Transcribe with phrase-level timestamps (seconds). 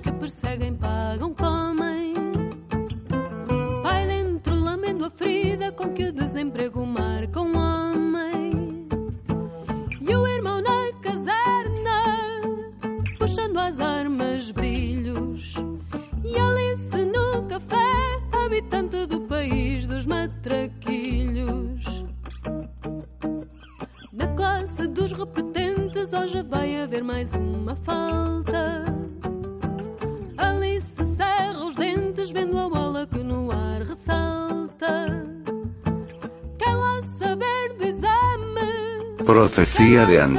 [0.00, 0.73] Que perseguem,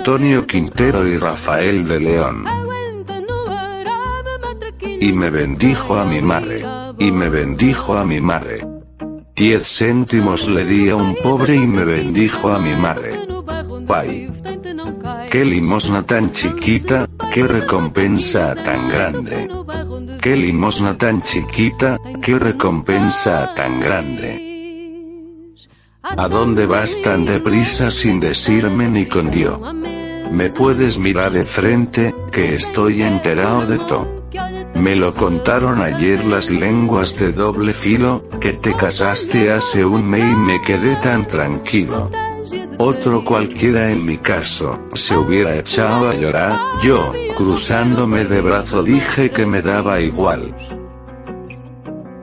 [0.08, 2.46] Antonio Quintero y Rafael de León.
[5.02, 6.64] Y me bendijo a mi madre.
[7.00, 8.68] Y me bendijo a mi madre.
[9.36, 13.18] Diez céntimos le di a un pobre y me bendijo a mi madre.
[13.88, 14.32] Guay.
[15.32, 19.50] Qué limosna tan chiquita, qué recompensa tan grande.
[20.22, 24.46] Qué limosna tan chiquita, qué recompensa tan grande.
[26.04, 29.60] ¿A dónde vas tan deprisa sin decirme ni con Dios?
[30.32, 34.26] Me puedes mirar de frente, que estoy enterado de todo.
[34.76, 40.24] Me lo contaron ayer las lenguas de doble filo, que te casaste hace un mes
[40.24, 42.12] y me quedé tan tranquilo.
[42.78, 49.32] Otro cualquiera en mi caso, se hubiera echado a llorar, yo, cruzándome de brazo dije
[49.32, 50.54] que me daba igual.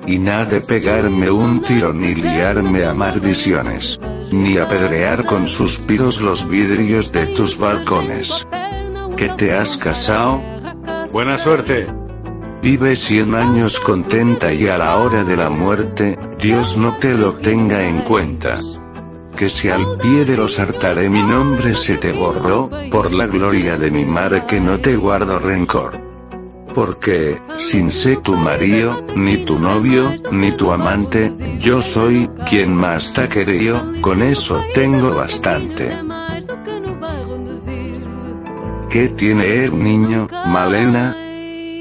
[0.07, 3.99] Y nada de pegarme un tiro ni liarme a maldiciones.
[4.31, 8.47] Ni apedrear con suspiros los vidrios de tus balcones.
[9.17, 10.41] ¿Que te has casado?
[11.13, 11.87] Buena suerte.
[12.63, 17.35] Vive 100 años contenta y a la hora de la muerte, Dios no te lo
[17.35, 18.61] tenga en cuenta.
[19.37, 23.77] Que si al pie de los altares mi nombre se te borró, por la gloria
[23.77, 26.02] de mi madre que no te guardo rencor.
[26.75, 33.13] Porque, sin ser tu marido, ni tu novio, ni tu amante, yo soy, quien más
[33.13, 35.97] te ha querido, con eso tengo bastante.
[38.89, 41.17] ¿Qué tiene el niño, Malena?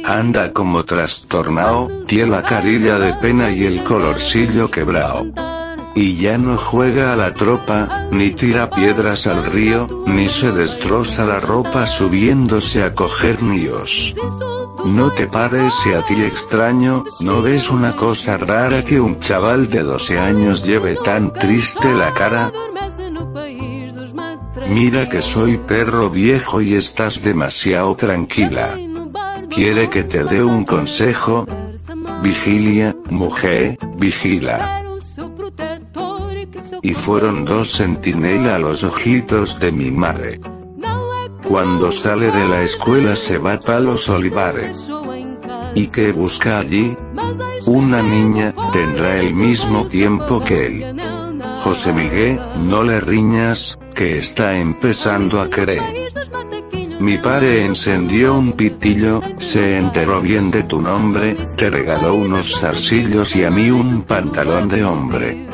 [0.06, 5.28] Anda como trastornado, tiene la carilla de pena y el colorcillo quebrao.
[5.94, 11.26] Y ya no juega a la tropa, ni tira piedras al río, ni se destroza
[11.26, 14.16] la ropa subiéndose a coger niños.
[14.86, 19.84] ¿No te parece a ti extraño, no ves una cosa rara que un chaval de
[19.84, 22.52] 12 años lleve tan triste la cara?
[24.68, 28.78] Mira que soy perro viejo y estás demasiado tranquila.
[29.50, 31.46] ¿Quiere que te dé un consejo?
[32.24, 34.84] Vigilia, mujer, vigila.
[36.82, 40.40] Y fueron dos centinelas los ojitos de mi madre.
[41.52, 44.90] Cuando sale de la escuela se va pa' los olivares.
[45.76, 46.96] ¿Y qué busca allí?
[47.66, 51.02] Una niña, tendrá el mismo tiempo que él.
[51.58, 55.82] José Miguel, no le riñas, que está empezando a querer.
[57.02, 63.36] Mi padre encendió un pitillo, se enteró bien de tu nombre, te regaló unos zarcillos
[63.36, 65.48] y a mí un pantalón de hombre.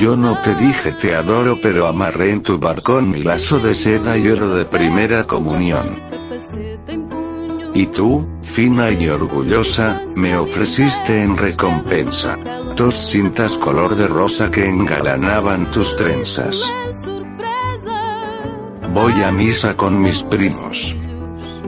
[0.00, 4.16] Yo no te dije te adoro pero amarré en tu barcón mi lazo de seda
[4.16, 5.94] y oro de primera comunión.
[7.74, 12.38] Y tú, fina y orgullosa, me ofreciste en recompensa.
[12.76, 16.64] Dos cintas color de rosa que engalanaban tus trenzas.
[18.94, 20.96] Voy a misa con mis primos.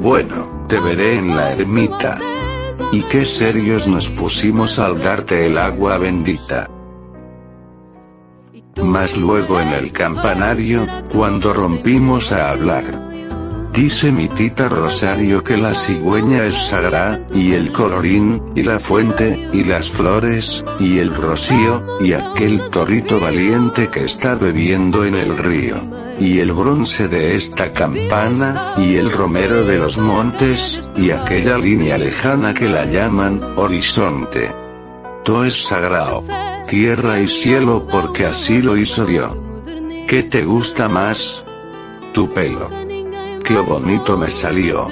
[0.00, 2.19] Bueno, te veré en la ermita.
[2.92, 6.71] Y qué serios nos pusimos al darte el agua bendita.
[8.81, 13.12] Mas luego en el campanario, cuando rompimos a hablar.
[13.72, 19.48] Dice mi tita Rosario que la cigüeña es sagrada, y el colorín, y la fuente,
[19.53, 25.39] y las flores, y el rocío, y aquel torrito valiente que está bebiendo en el
[25.39, 25.89] río.
[26.19, 31.97] Y el bronce de esta campana, y el romero de los montes, y aquella línea
[31.97, 34.53] lejana que la llaman, horizonte.
[35.24, 36.24] Todo es sagrado.
[36.72, 39.36] Tierra y cielo porque así lo hizo Dios.
[40.09, 41.45] ¿Qué te gusta más?
[42.15, 42.71] Tu pelo.
[43.45, 44.89] Qué bonito me salió.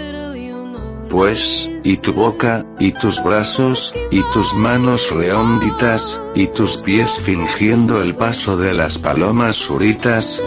[1.09, 8.03] Pues, y tu boca, y tus brazos, y tus manos redonditas, y tus pies fingiendo
[8.03, 10.38] el paso de las palomas suritas.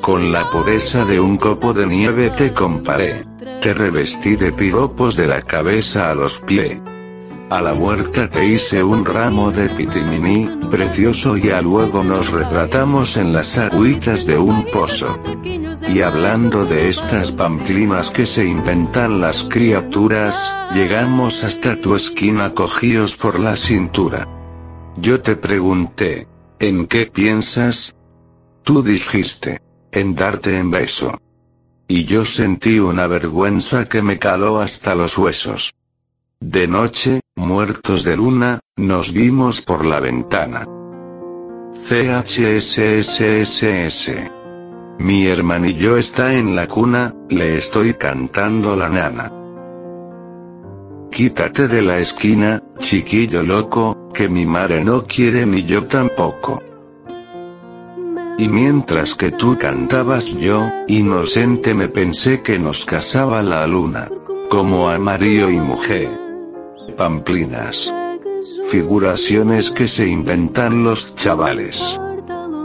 [0.00, 3.26] Con la pureza de un copo de nieve te comparé.
[3.62, 6.78] Te revestí de piropos de la cabeza a los pies.
[7.50, 13.16] A la huerta te hice un ramo de pitiminí, precioso y a luego nos retratamos
[13.16, 15.18] en las agüitas de un pozo.
[15.88, 23.16] Y hablando de estas pamplinas que se inventan las criaturas, llegamos hasta tu esquina cogidos
[23.16, 24.28] por la cintura.
[24.96, 26.28] Yo te pregunté,
[26.60, 27.96] ¿en qué piensas?
[28.62, 29.60] Tú dijiste,
[29.90, 31.20] en darte en beso.
[31.88, 35.74] Y yo sentí una vergüenza que me caló hasta los huesos.
[36.38, 40.66] De noche, muertos de luna, nos vimos por la ventana.
[41.72, 42.20] CHSSSS.
[44.98, 49.32] Mi hermanillo está en la cuna, le estoy cantando la nana.
[51.10, 56.62] Quítate de la esquina, chiquillo loco, que mi madre no quiere ni yo tampoco.
[58.36, 64.10] Y mientras que tú cantabas yo, inocente me pensé que nos casaba la luna.
[64.50, 66.29] Como a marido y mujer
[67.00, 67.90] pamplinas.
[68.68, 71.98] Figuraciones que se inventan los chavales.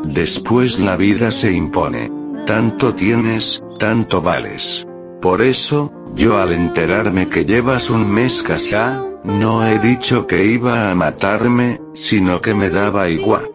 [0.03, 2.11] Después la vida se impone.
[2.45, 4.85] Tanto tienes, tanto vales.
[5.21, 10.91] Por eso, yo al enterarme que llevas un mes casado, no he dicho que iba
[10.91, 13.47] a matarme, sino que me daba igual.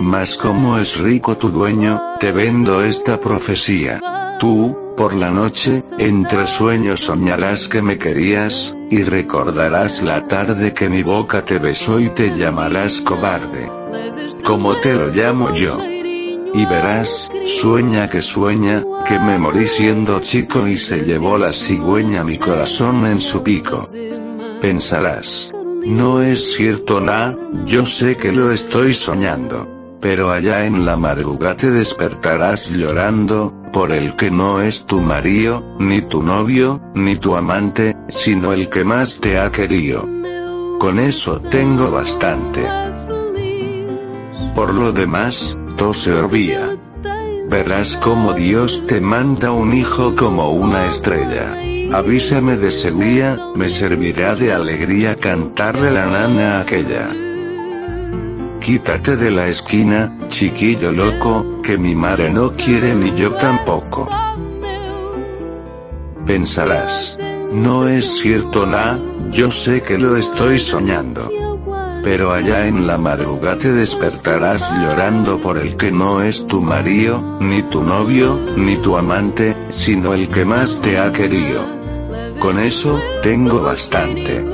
[0.00, 4.00] Mas como es rico tu dueño, te vendo esta profecía.
[4.38, 10.88] Tú, por la noche, entre sueños soñarás que me querías, y recordarás la tarde que
[10.88, 13.70] mi boca te besó y te llamarás cobarde.
[14.44, 15.78] Como te lo llamo yo.
[16.54, 22.24] Y verás, sueña que sueña, que me morí siendo chico y se llevó la cigüeña
[22.24, 23.88] mi corazón en su pico.
[24.60, 25.52] Pensarás.
[25.84, 29.75] No es cierto nada, yo sé que lo estoy soñando.
[30.08, 35.74] Pero allá en la madrugada te despertarás llorando, por el que no es tu marido,
[35.80, 40.08] ni tu novio, ni tu amante, sino el que más te ha querido.
[40.78, 42.62] Con eso tengo bastante.
[44.54, 46.12] Por lo demás, todo se.
[47.50, 51.58] Verás como Dios te manda un hijo como una estrella.
[51.92, 57.12] Avísame de seguía, me servirá de alegría cantarle la nana aquella.
[58.66, 64.08] Quítate de la esquina, chiquillo loco, que mi madre no quiere ni yo tampoco.
[66.26, 67.16] Pensarás.
[67.52, 68.98] No es cierto nada,
[69.30, 71.30] yo sé que lo estoy soñando.
[72.02, 77.38] Pero allá en la madrugada te despertarás llorando por el que no es tu marido,
[77.40, 81.64] ni tu novio, ni tu amante, sino el que más te ha querido.
[82.40, 84.44] Con eso, tengo bastante.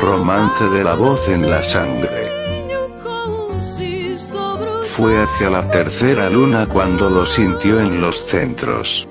[0.00, 2.30] Romance de la voz en la sangre.
[4.82, 9.08] Fue hacia la tercera luna cuando lo sintió en los centros.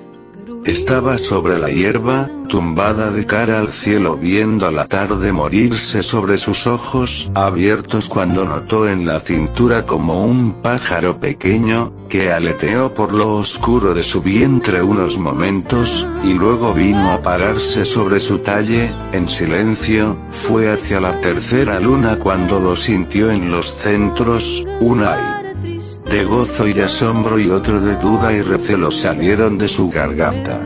[0.66, 6.68] Estaba sobre la hierba, tumbada de cara al cielo viendo la tarde morirse sobre sus
[6.68, 13.36] ojos abiertos cuando notó en la cintura como un pájaro pequeño, que aleteó por lo
[13.36, 19.28] oscuro de su vientre unos momentos, y luego vino a pararse sobre su talle, en
[19.28, 25.44] silencio, fue hacia la tercera luna cuando lo sintió en los centros, un ay
[26.10, 30.62] de gozo y asombro y otro de duda y recelo salieron de su garganta.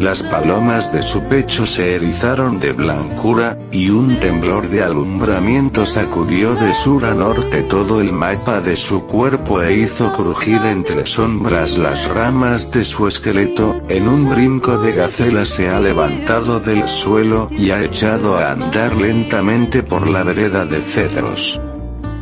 [0.00, 6.54] Las palomas de su pecho se erizaron de blancura, y un temblor de alumbramiento sacudió
[6.54, 11.76] de sur a norte todo el mapa de su cuerpo e hizo crujir entre sombras
[11.76, 17.48] las ramas de su esqueleto, en un brinco de gacela se ha levantado del suelo
[17.50, 21.60] y ha echado a andar lentamente por la vereda de cedros.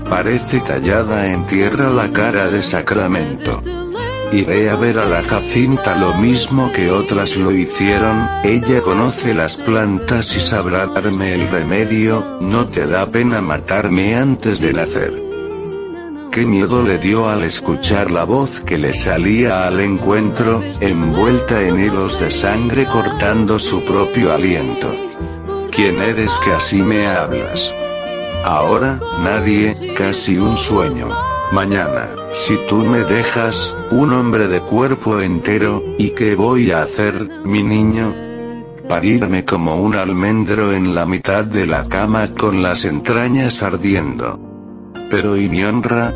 [0.08, 3.60] Parece tallada en tierra la cara de Sacramento.
[4.32, 9.56] Iré a ver a la Jacinta lo mismo que otras lo hicieron, ella conoce las
[9.56, 15.22] plantas y sabrá darme el remedio, no te da pena matarme antes de nacer.
[16.32, 21.80] Qué miedo le dio al escuchar la voz que le salía al encuentro, envuelta en
[21.80, 24.94] hilos de sangre cortando su propio aliento.
[25.70, 27.72] ¿Quién eres que así me hablas?
[28.46, 31.08] Ahora, nadie, casi un sueño.
[31.50, 37.28] Mañana, si tú me dejas, un hombre de cuerpo entero, ¿y qué voy a hacer,
[37.44, 38.14] mi niño?
[38.88, 44.38] Parirme como un almendro en la mitad de la cama con las entrañas ardiendo.
[45.10, 46.14] Pero ¿y mi honra?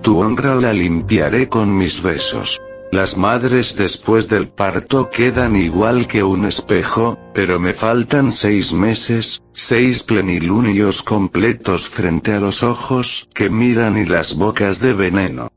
[0.00, 2.62] Tu honra la limpiaré con mis besos.
[2.92, 9.42] Las madres después del parto quedan igual que un espejo, pero me faltan seis meses,
[9.52, 15.52] seis plenilunios completos frente a los ojos que miran y las bocas de veneno.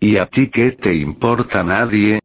[0.00, 2.22] ¿Y a ti qué te importa nadie?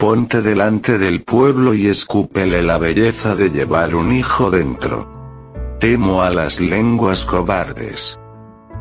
[0.00, 5.76] ponte delante del pueblo y escúpele la belleza de llevar un hijo dentro.
[5.78, 8.19] Temo a las lenguas cobardes.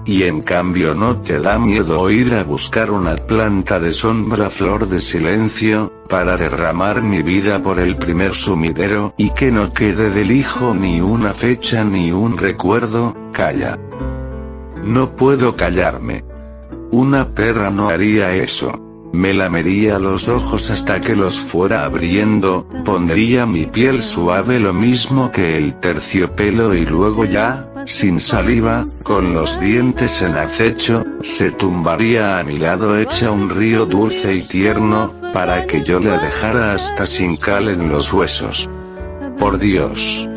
[0.09, 4.87] Y en cambio no te da miedo ir a buscar una planta de sombra flor
[4.87, 10.31] de silencio, para derramar mi vida por el primer sumidero y que no quede del
[10.31, 13.77] hijo ni una fecha ni un recuerdo, calla.
[14.83, 16.23] No puedo callarme.
[16.91, 18.88] Una perra no haría eso.
[19.11, 25.31] Me lamería los ojos hasta que los fuera abriendo, pondría mi piel suave lo mismo
[25.31, 32.37] que el terciopelo y luego ya, sin saliva, con los dientes en acecho, se tumbaría
[32.37, 37.07] a mi lado hecha un río dulce y tierno, para que yo le dejara hasta
[37.07, 38.69] sin cal en los huesos.
[39.39, 40.27] Por Dios.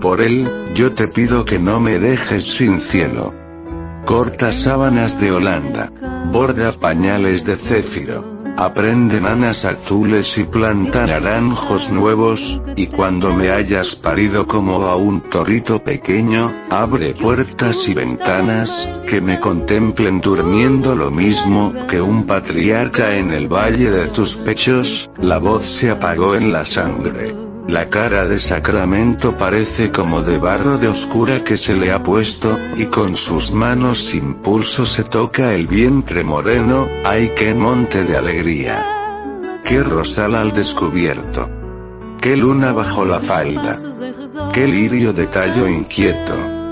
[0.00, 3.34] Por él, yo te pido que no me dejes sin cielo.
[4.04, 5.90] Corta sábanas de Holanda.
[6.34, 8.24] Borda pañales de céfiro.
[8.56, 15.20] Aprende nanas azules y planta naranjos nuevos, y cuando me hayas parido como a un
[15.20, 23.14] torito pequeño, abre puertas y ventanas, que me contemplen durmiendo lo mismo que un patriarca
[23.14, 27.53] en el valle de tus pechos, la voz se apagó en la sangre.
[27.66, 32.58] La cara de Sacramento parece como de barro de oscura que se le ha puesto,
[32.76, 38.16] y con sus manos sin pulso se toca el vientre moreno, ay qué monte de
[38.16, 39.60] alegría.
[39.64, 41.48] Qué rosal al descubierto.
[42.20, 43.78] Qué luna bajo la falda.
[44.52, 46.63] Qué lirio de tallo inquieto.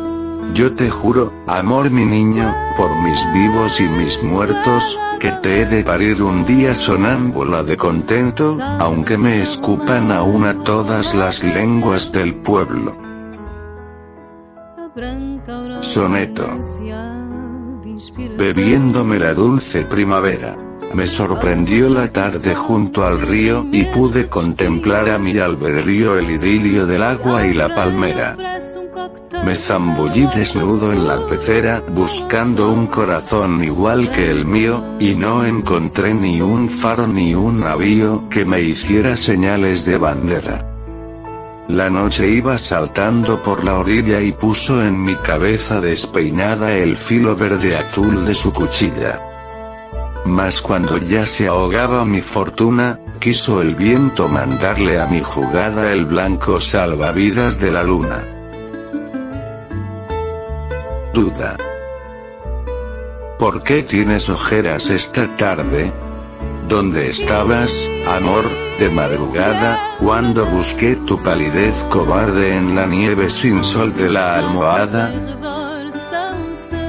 [0.55, 5.67] Yo te juro, amor mi niño, por mis vivos y mis muertos, que te he
[5.67, 10.23] de parir un día sonámbula de contento, aunque me escupan a
[10.63, 12.97] todas las lenguas del pueblo.
[15.81, 16.59] Soneto.
[18.37, 20.59] Bebiéndome la dulce primavera.
[20.93, 26.87] Me sorprendió la tarde junto al río y pude contemplar a mi albedrío el idilio
[26.87, 28.37] del agua y la palmera.
[29.45, 35.45] Me zambullí desnudo en la pecera buscando un corazón igual que el mío, y no
[35.45, 40.69] encontré ni un faro ni un navío que me hiciera señales de bandera.
[41.69, 47.35] La noche iba saltando por la orilla y puso en mi cabeza despeinada el filo
[47.35, 49.19] verde azul de su cuchilla.
[50.25, 56.05] Mas cuando ya se ahogaba mi fortuna, quiso el viento mandarle a mi jugada el
[56.05, 58.42] blanco salvavidas de la luna
[61.13, 61.57] duda.
[63.39, 65.93] ¿Por qué tienes ojeras esta tarde?
[66.69, 67.73] ¿Dónde estabas,
[68.07, 68.45] amor,
[68.79, 75.13] de madrugada, cuando busqué tu palidez cobarde en la nieve sin sol de la almohada?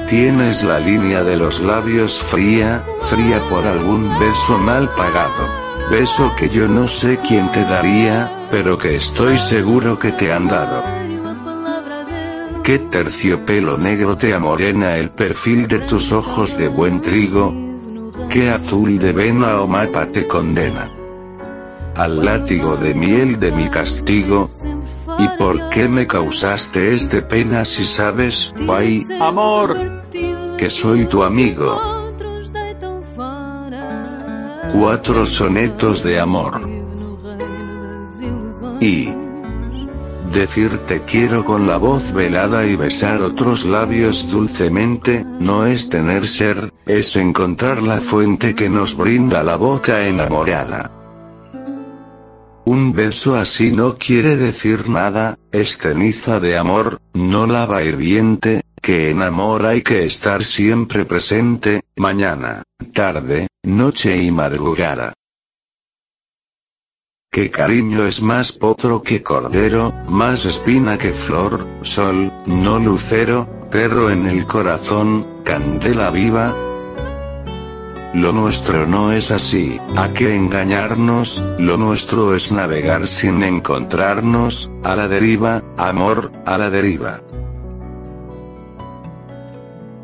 [0.08, 5.64] Tienes la línea de los labios fría, fría por algún beso mal pagado.
[5.90, 10.48] Beso que yo no sé quién te daría, pero que estoy seguro que te han
[10.48, 11.13] dado.
[12.64, 17.52] ¿Qué terciopelo negro te amorena el perfil de tus ojos de buen trigo?
[18.30, 20.90] ¿Qué azul de vena o mapa te condena?
[21.94, 24.48] Al látigo de miel de mi castigo.
[25.18, 29.76] ¿Y por qué me causaste este pena si sabes, ay, amor,
[30.56, 31.78] que soy tu amigo?
[34.72, 36.66] Cuatro sonetos de amor.
[38.80, 39.23] Y
[40.34, 46.72] Decirte quiero con la voz velada y besar otros labios dulcemente, no es tener ser,
[46.86, 50.90] es encontrar la fuente que nos brinda la boca enamorada.
[52.64, 59.10] Un beso así no quiere decir nada, es ceniza de amor, no lava hirviente, que
[59.10, 65.14] en amor hay que estar siempre presente, mañana, tarde, noche y madrugada.
[67.34, 74.08] Que cariño es más potro que cordero, más espina que flor, sol, no lucero, perro
[74.10, 76.54] en el corazón, candela viva.
[78.14, 81.42] Lo nuestro no es así, ¿a qué engañarnos?
[81.58, 87.20] Lo nuestro es navegar sin encontrarnos, a la deriva, amor, a la deriva.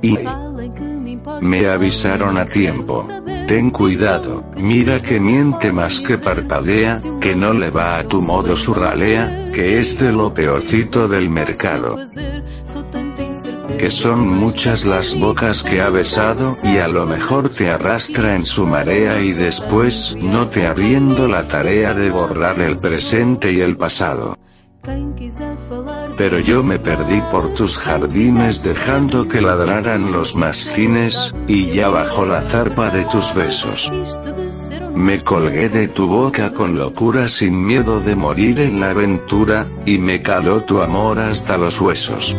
[0.02, 0.18] Y
[1.40, 3.06] me avisaron a tiempo.
[3.46, 8.56] Ten cuidado, mira que miente más que parpadea, que no le va a tu modo
[8.56, 11.96] su ralea, que es de lo peorcito del mercado.
[13.76, 18.44] Que son muchas las bocas que ha besado y a lo mejor te arrastra en
[18.44, 23.76] su marea y después no te arriendo la tarea de borrar el presente y el
[23.76, 24.36] pasado.
[26.16, 32.24] Pero yo me perdí por tus jardines dejando que ladraran los mastines, y ya bajo
[32.26, 33.90] la zarpa de tus besos.
[34.94, 39.98] Me colgué de tu boca con locura sin miedo de morir en la aventura, y
[39.98, 42.34] me caló tu amor hasta los huesos.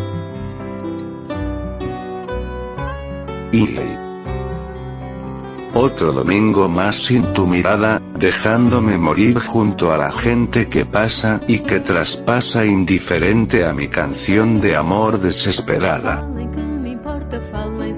[5.74, 11.60] Otro domingo más sin tu mirada, dejándome morir junto a la gente que pasa y
[11.60, 16.28] que traspasa indiferente a mi canción de amor desesperada.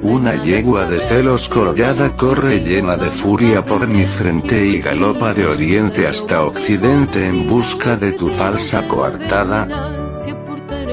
[0.04, 5.46] Una yegua de celos colgada corre llena de furia por mi frente y galopa de
[5.46, 10.03] oriente hasta occidente en busca de tu falsa coartada,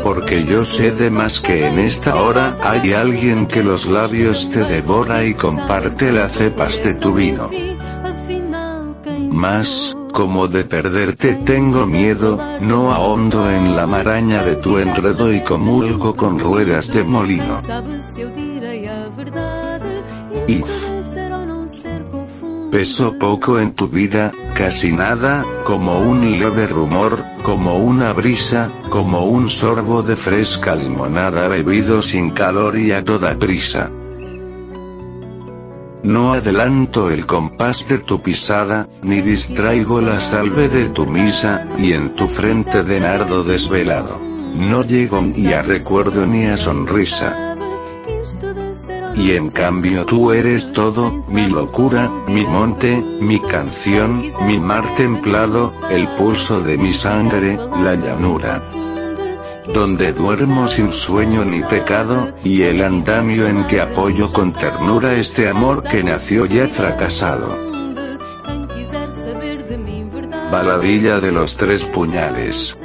[0.03, 4.65] porque yo sé de más que en esta hora hay alguien que los labios te
[4.65, 7.51] devora y comparte las cepas de tu vino.
[9.31, 15.43] Más, como de perderte tengo miedo, no ahondo en la maraña de tu enredo y
[15.43, 17.63] comulgo con ruedas de molino.
[22.73, 22.81] If.
[22.81, 29.25] Peso poco en tu vida, casi nada, como un leve rumor, como una brisa, como
[29.25, 33.91] un sorbo de fresca limonada bebido sin calor y a toda prisa.
[36.05, 41.93] No adelanto el compás de tu pisada, ni distraigo la salve de tu misa, y
[41.93, 44.21] en tu frente de nardo desvelado.
[44.55, 47.57] No llego ni a recuerdo ni a sonrisa.
[49.15, 55.73] Y en cambio tú eres todo, mi locura, mi monte, mi canción, mi mar templado,
[55.91, 58.63] el pulso de mi sangre, la llanura.
[59.75, 65.49] Donde duermo sin sueño ni pecado, y el andamio en que apoyo con ternura este
[65.49, 67.71] amor que nació ya fracasado.
[70.51, 72.77] Baladilla de los tres puñales.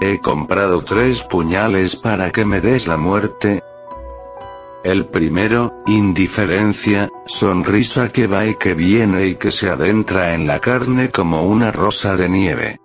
[0.00, 3.62] He comprado tres puñales para que me des la muerte,
[4.84, 10.60] el primero, indiferencia, sonrisa que va y que viene y que se adentra en la
[10.60, 12.78] carne como una rosa de nieve.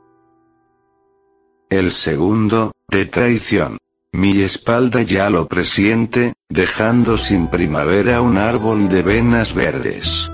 [1.70, 3.78] El segundo, de traición.
[4.14, 10.32] Mi espalda ya lo presiente, dejando sin primavera un árbol de venas verdes.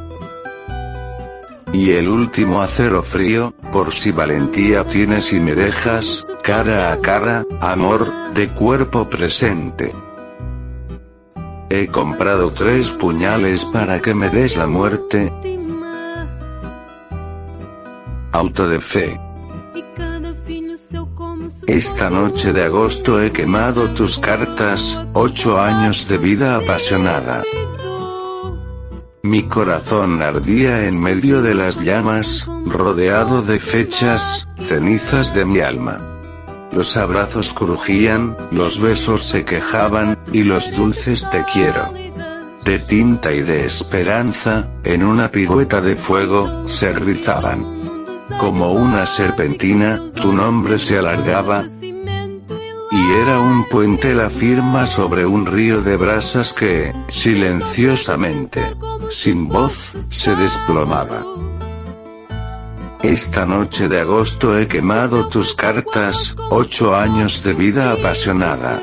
[1.73, 7.45] Y el último acero frío, por si valentía tienes y me dejas, cara a cara,
[7.62, 9.91] amor, de cuerpo presente.
[11.75, 15.33] He comprado tres puñales para que me des la muerte.
[18.31, 19.19] Auto de fe.
[21.65, 27.41] Esta noche de agosto he quemado tus cartas, ocho años de vida apasionada.
[29.23, 36.22] Mi corazón ardía en medio de las llamas, rodeado de fechas, cenizas de mi alma.
[36.73, 41.93] Los abrazos crujían, los besos se quejaban, y los dulces te quiero.
[42.65, 48.15] De tinta y de esperanza, en una pirueta de fuego, se rizaban.
[48.39, 51.63] Como una serpentina, tu nombre se alargaba,
[52.93, 58.75] y era un puente la firma sobre un río de brasas que, silenciosamente,
[59.09, 61.23] sin voz, se desplomaba.
[63.04, 68.82] Esta noche de agosto he quemado tus cartas, ocho años de vida apasionada.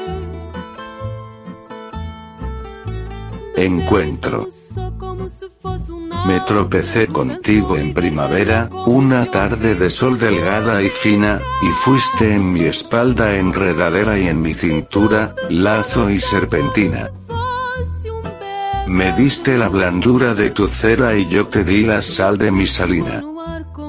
[3.57, 4.47] Encuentro.
[6.27, 12.53] Me tropecé contigo en primavera, una tarde de sol delgada y fina, y fuiste en
[12.53, 17.11] mi espalda enredadera y en mi cintura, lazo y serpentina.
[18.87, 22.67] Me diste la blandura de tu cera y yo te di la sal de mi
[22.67, 23.25] salina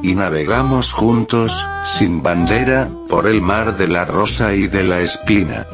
[0.04, 5.68] y navegamos juntos, sin bandera, por el mar de la rosa y de la espina.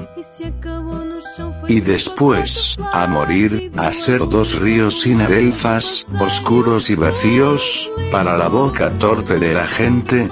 [1.67, 8.47] Y después, a morir, a ser dos ríos sin adelfas, oscuros y vacíos, para la
[8.47, 10.29] boca torpe de la gente.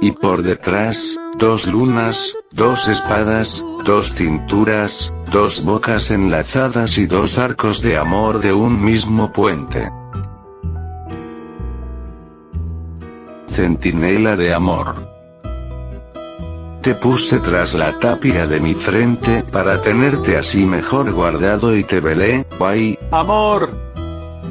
[0.00, 7.82] Y por detrás, dos lunas, dos espadas, dos cinturas, dos bocas enlazadas y dos arcos
[7.82, 9.90] de amor de un mismo puente.
[13.54, 15.14] Centinela de amor.
[16.82, 22.00] Te puse tras la tapia de mi frente para tenerte así mejor guardado y te
[22.00, 23.70] velé, guay, amor.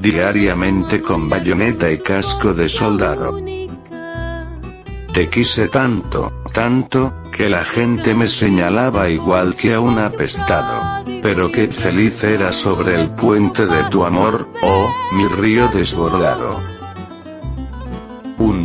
[0.02, 3.38] Diariamente con bayoneta y casco de soldado.
[5.14, 11.04] Te quise tanto, tanto, que la gente me señalaba igual que a un apestado.
[11.22, 16.73] Pero qué feliz era sobre el puente de tu amor, oh, mi río desbordado.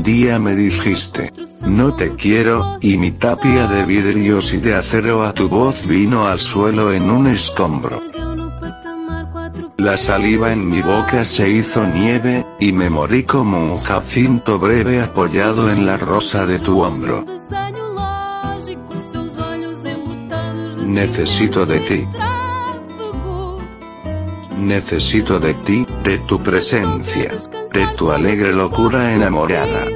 [0.08, 1.34] Día me dijiste,
[1.66, 6.26] no te quiero, y mi tapia de vidrios y de acero a tu voz vino
[6.26, 8.00] al suelo en un escombro.
[9.76, 15.02] La saliva en mi boca se hizo nieve, y me morí como un jacinto breve
[15.02, 17.26] apoyado en la rosa de tu hombro.
[20.86, 22.08] Necesito de ti.
[24.56, 27.30] Necesito de ti, de tu presencia,
[27.72, 29.86] de tu alegre locura enamorada.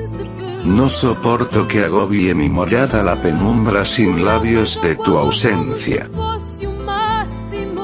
[0.64, 6.08] No soporto que agobie mi morada la penumbra sin labios de tu ausencia.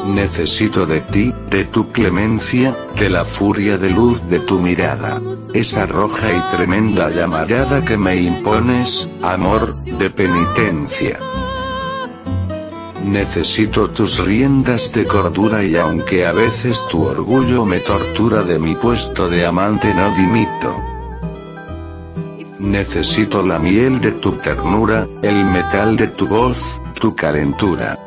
[0.06, 5.20] Necesito de ti, de tu clemencia, de la furia de luz de tu mirada.
[5.52, 11.18] Esa roja y tremenda llamarada que me impones, amor, de penitencia.
[13.04, 18.74] Necesito tus riendas de cordura y aunque a veces tu orgullo me tortura de mi
[18.74, 20.76] puesto de amante no dimito.
[22.58, 27.98] Necesito la miel de tu ternura, el metal de tu voz, tu calentura.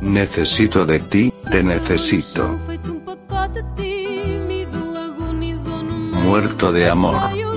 [0.00, 2.58] Necesito de ti, te necesito.
[6.10, 7.51] Muerto de amor.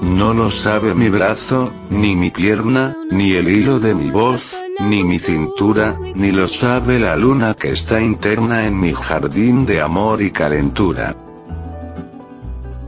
[0.00, 5.02] No lo sabe mi brazo, ni mi pierna, ni el hilo de mi voz, ni
[5.02, 10.22] mi cintura, ni lo sabe la luna que está interna en mi jardín de amor
[10.22, 11.16] y calentura.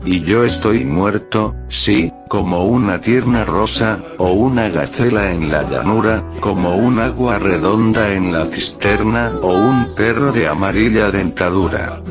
[0.03, 6.23] Y yo estoy muerto, sí, como una tierna rosa, o una gacela en la llanura,
[6.39, 12.01] como un agua redonda en la cisterna, o un perro de amarilla dentadura.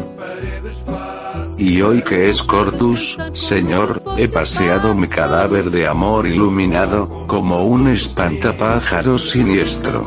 [1.61, 7.89] Y hoy que es Cortus, Señor, he paseado mi cadáver de amor iluminado, como un
[7.89, 10.07] espantapájaro siniestro.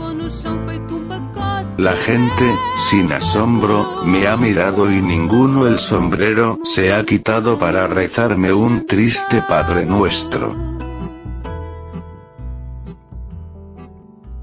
[1.77, 2.55] La gente,
[2.89, 8.87] sin asombro, me ha mirado y ninguno el sombrero se ha quitado para rezarme un
[8.87, 10.55] triste Padre Nuestro.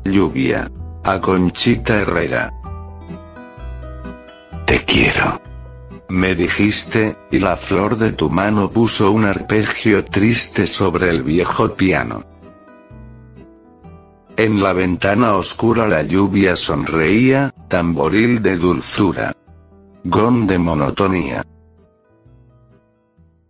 [0.05, 0.71] Lluvia.
[1.03, 2.53] A Conchita Herrera.
[4.65, 5.50] Te quiero.
[6.11, 11.77] Me dijiste, y la flor de tu mano puso un arpegio triste sobre el viejo
[11.77, 12.25] piano.
[14.37, 19.37] En la ventana oscura la lluvia sonreía, tamboril de dulzura.
[20.03, 21.47] Gon de monotonía.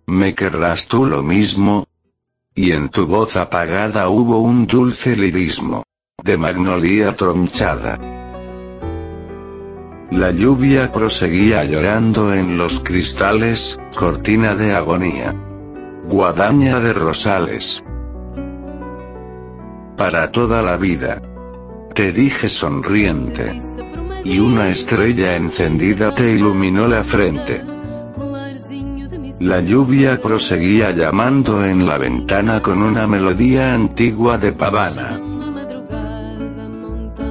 [0.07, 1.87] ¿Me querrás tú lo mismo?
[2.55, 5.85] Y en tu voz apagada hubo un dulce lirismo.
[6.23, 8.20] De magnolia tronchada.
[10.11, 15.35] La lluvia proseguía llorando en los cristales, cortina de agonía.
[16.09, 17.83] Guadaña de rosales
[20.01, 21.21] para toda la vida.
[21.95, 23.61] Te dije sonriente.
[24.25, 27.63] Y una estrella encendida te iluminó la frente.
[29.41, 35.21] La lluvia proseguía llamando en la ventana con una melodía antigua de pavana.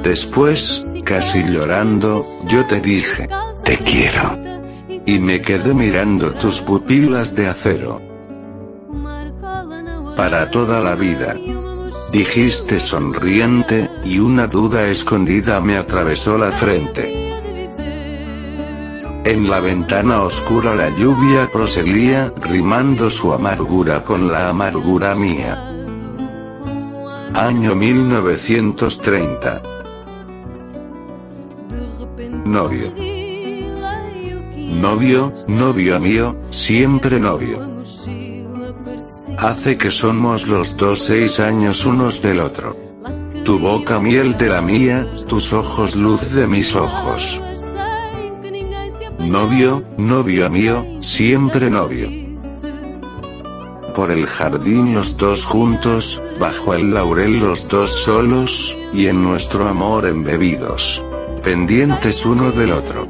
[0.03, 3.29] Después, casi llorando, yo te dije,
[3.63, 4.37] te quiero.
[5.05, 8.01] Y me quedé mirando tus pupilas de acero.
[10.15, 11.35] Para toda la vida.
[12.11, 17.29] Dijiste sonriente, y una duda escondida me atravesó la frente.
[19.25, 25.65] En la ventana oscura la lluvia proseguía, rimando su amargura con la amargura mía.
[27.35, 29.78] Año 1930.
[32.45, 32.93] Novio.
[34.57, 37.79] Novio, novio mío, siempre novio
[39.39, 42.75] hace que somos los dos seis años unos del otro.
[43.45, 47.41] Tu boca miel de la mía, tus ojos luz de mis ojos.
[49.17, 52.09] Novio, novio mío, siempre novio.
[53.95, 59.67] Por el jardín los dos juntos, bajo el laurel los dos solos, y en nuestro
[59.67, 61.01] amor embebidos.
[61.43, 63.07] Pendientes uno del otro.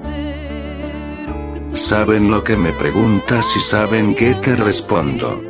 [1.73, 5.41] Saben lo que me preguntas y saben qué te respondo.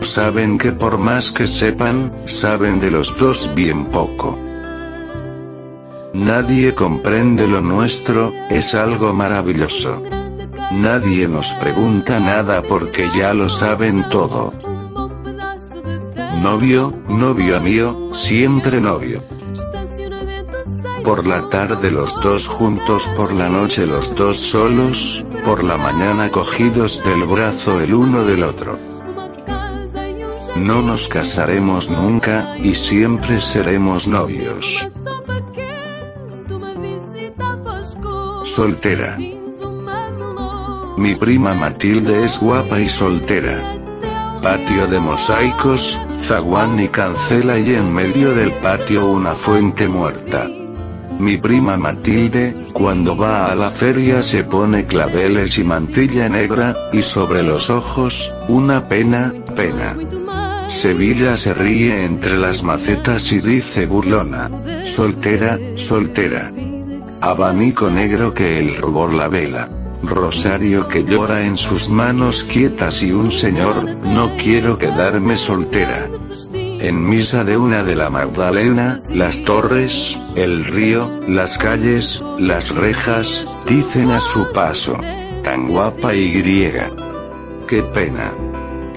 [0.00, 4.38] Saben que por más que sepan, saben de los dos bien poco.
[6.12, 10.02] Nadie comprende lo nuestro, es algo maravilloso.
[10.72, 14.52] Nadie nos pregunta nada porque ya lo saben todo.
[16.42, 19.22] Novio, novio mío, siempre novio.
[21.08, 26.30] Por la tarde los dos juntos, por la noche los dos solos, por la mañana
[26.30, 28.78] cogidos del brazo el uno del otro.
[30.56, 34.86] No nos casaremos nunca, y siempre seremos novios.
[38.44, 39.16] Soltera.
[40.98, 43.62] Mi prima Matilde es guapa y soltera.
[44.42, 50.50] patio de mosaicos, zaguán y cancela y en medio del patio una fuente muerta.
[51.18, 57.02] Mi prima Matilde, cuando va a la feria se pone claveles y mantilla negra, y
[57.02, 59.96] sobre los ojos, una pena, pena.
[60.68, 64.50] Sevilla se ríe entre las macetas y dice burlona,
[64.84, 66.52] soltera, soltera.
[67.20, 69.70] Abanico negro que el rubor la vela.
[70.02, 76.08] Rosario que llora en sus manos quietas y un señor, no quiero quedarme soltera.
[76.80, 83.44] En misa de una de la Magdalena, las torres, el río, las calles, las rejas,
[83.66, 84.96] dicen a su paso.
[85.42, 86.92] Tan guapa y griega.
[87.66, 88.32] Qué pena.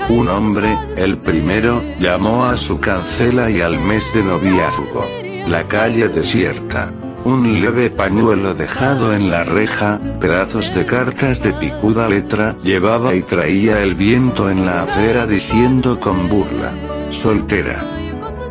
[0.10, 5.10] Un hombre, el primero, llamó a su cancela y al mes de noviazgo.
[5.48, 6.94] La calle desierta.
[7.26, 13.24] Un leve pañuelo dejado en la reja, pedazos de cartas de picuda letra, llevaba y
[13.24, 17.01] traía el viento en la acera diciendo con burla.
[17.12, 17.84] Soltera.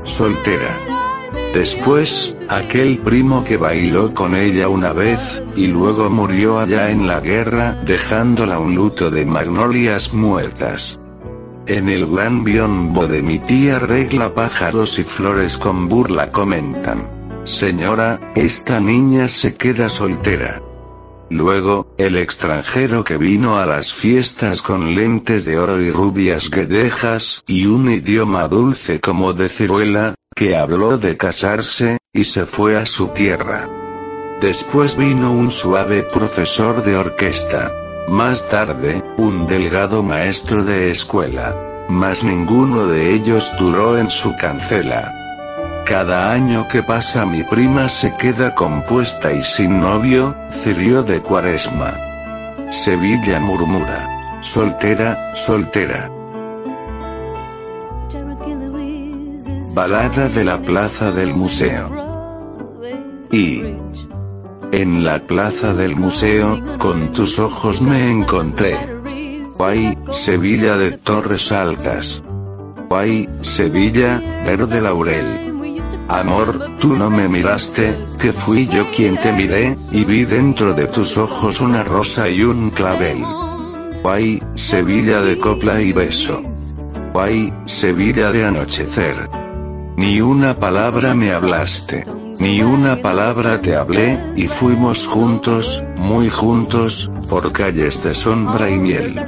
[0.05, 0.79] Soltera.
[1.55, 7.21] Después, aquel primo que bailó con ella una vez, y luego murió allá en la
[7.21, 11.01] guerra, dejándola un luto de magnolias muertas.
[11.67, 17.43] En el gran biombo de mi tía regla pájaros y flores con burla comentan.
[17.45, 20.61] Señora, esta niña se queda soltera.
[21.31, 27.45] Luego, el extranjero que vino a las fiestas con lentes de oro y rubias guedejas,
[27.47, 32.85] y un idioma dulce como de ciruela, que habló de casarse, y se fue a
[32.85, 33.69] su tierra.
[34.41, 37.73] Después vino un suave profesor de orquesta.
[38.09, 41.87] Más tarde, un delgado maestro de escuela.
[41.89, 45.20] Mas ninguno de ellos duró en su cancela.
[45.85, 51.97] Cada año que pasa mi prima se queda compuesta y sin novio, cirio de cuaresma.
[52.71, 54.39] Sevilla murmura.
[54.41, 56.11] Soltera, soltera.
[59.75, 61.91] Balada de la plaza del museo.
[63.31, 63.63] Y.
[64.73, 68.77] En la plaza del museo, con tus ojos me encontré.
[69.59, 72.23] Guay, Sevilla de Torres Altas.
[72.89, 75.51] Guay, Sevilla, verde laurel.
[76.11, 80.89] Amor, tú no me miraste, que fui yo quien te miré, y vi dentro de
[80.89, 83.23] tus ojos una rosa y un clavel.
[84.03, 86.43] Guay, Sevilla de copla y beso.
[87.13, 89.31] Guay, Sevilla de anochecer.
[89.97, 92.05] Ni una palabra me hablaste.
[92.41, 98.81] Ni una palabra te hablé, y fuimos juntos, muy juntos, por calles de sombra y
[98.81, 99.27] miel.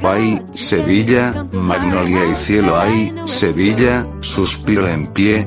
[0.00, 5.46] Guay, Sevilla, magnolia y cielo hay, Sevilla, suspiro en pie,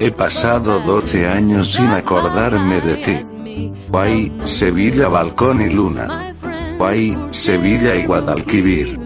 [0.00, 3.16] he pasado 12 años sin acordarme de ti.
[3.88, 6.34] Guay, Sevilla, balcón y luna.
[6.78, 8.98] Guay, Sevilla y Guadalquivir.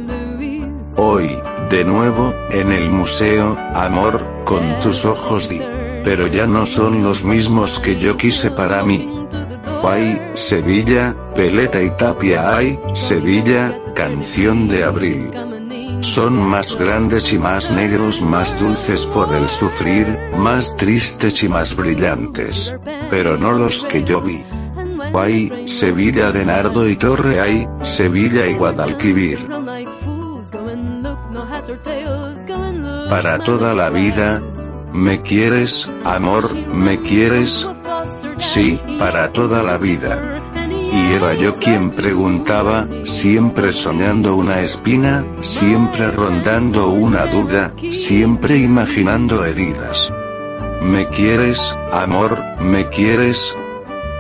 [0.96, 1.30] Hoy,
[1.70, 5.60] de nuevo, en el museo, amor, con tus ojos di.
[6.04, 9.17] Pero ya no son los mismos que yo quise para mí.
[9.82, 15.30] Guay, Sevilla, Peleta y Tapia hay, Sevilla, canción de abril.
[16.00, 21.74] Son más grandes y más negros, más dulces por el sufrir, más tristes y más
[21.74, 22.74] brillantes.
[23.10, 24.44] Pero no los que yo vi.
[25.12, 29.38] Guay, Sevilla de Nardo y Torre hay, Sevilla y Guadalquivir.
[33.08, 34.42] Para toda la vida,
[34.92, 37.66] ¿me quieres, amor, me quieres?
[38.38, 40.42] Sí, para toda la vida.
[40.92, 49.44] Y era yo quien preguntaba, siempre soñando una espina, siempre rondando una duda, siempre imaginando
[49.44, 50.10] heridas.
[50.82, 53.54] ¿Me quieres, amor, me quieres?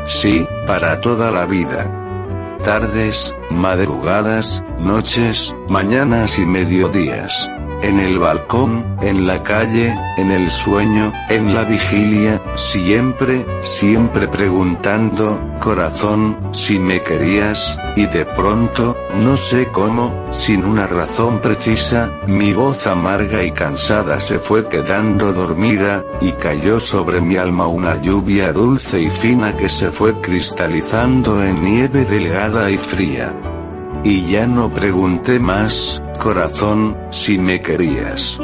[0.04, 2.56] Sí, para toda la vida.
[2.64, 7.48] Tardes, madrugadas, noches, mañanas y mediodías
[7.82, 15.40] en el balcón, en la calle, en el sueño, en la vigilia, siempre, siempre preguntando,
[15.60, 22.52] corazón, si me querías, y de pronto, no sé cómo, sin una razón precisa, mi
[22.52, 28.52] voz amarga y cansada se fue quedando dormida, y cayó sobre mi alma una lluvia
[28.52, 33.57] dulce y fina que se fue cristalizando en nieve delgada y fría.
[34.04, 38.38] Y ya no pregunté más, corazón, si me querías.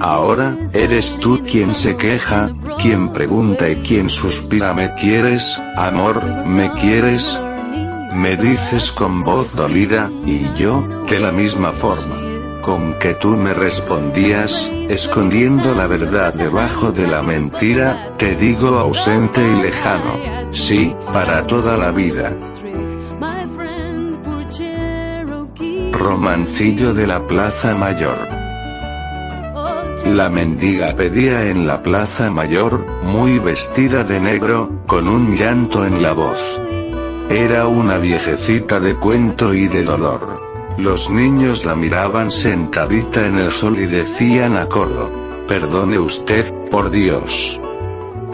[0.00, 6.70] Ahora, eres tú quien se queja, quien pregunta y quien suspira ¿me quieres, amor, me
[6.72, 7.38] quieres?
[8.14, 12.16] Me dices con voz dolida, y yo, de la misma forma.
[12.62, 19.40] Con que tú me respondías, escondiendo la verdad debajo de la mentira, te digo ausente
[19.40, 20.52] y lejano.
[20.52, 22.36] Sí, para toda la vida.
[25.92, 28.28] Romancillo de la Plaza Mayor.
[30.04, 36.02] La mendiga pedía en la Plaza Mayor, muy vestida de negro, con un llanto en
[36.02, 36.60] la voz.
[37.28, 40.40] Era una viejecita de cuento y de dolor.
[40.78, 45.12] Los niños la miraban sentadita en el sol y decían a coro,
[45.46, 47.60] perdone usted, por Dios.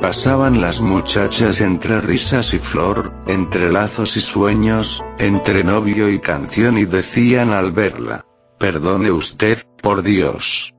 [0.00, 6.76] Pasaban las muchachas entre risas y flor, entre lazos y sueños, entre novio y canción
[6.76, 8.26] y decían al verla,
[8.58, 10.74] perdone usted, por Dios.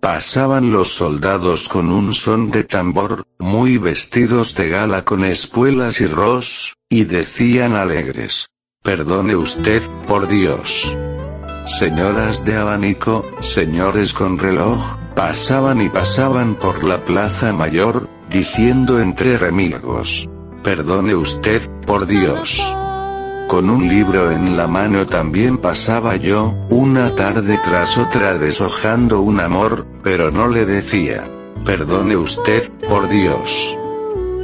[0.00, 6.06] Pasaban los soldados con un son de tambor, muy vestidos de gala con espuelas y
[6.06, 8.48] ros, y decían alegres,
[8.82, 10.94] perdone usted, por Dios.
[11.66, 19.36] Señoras de abanico, señores con reloj, pasaban y pasaban por la plaza mayor, diciendo entre
[19.36, 20.28] remilgos.
[20.62, 22.62] Perdone usted, por Dios.
[23.48, 29.40] Con un libro en la mano también pasaba yo, una tarde tras otra deshojando un
[29.40, 31.28] amor, pero no le decía.
[31.64, 33.76] Perdone usted, por Dios.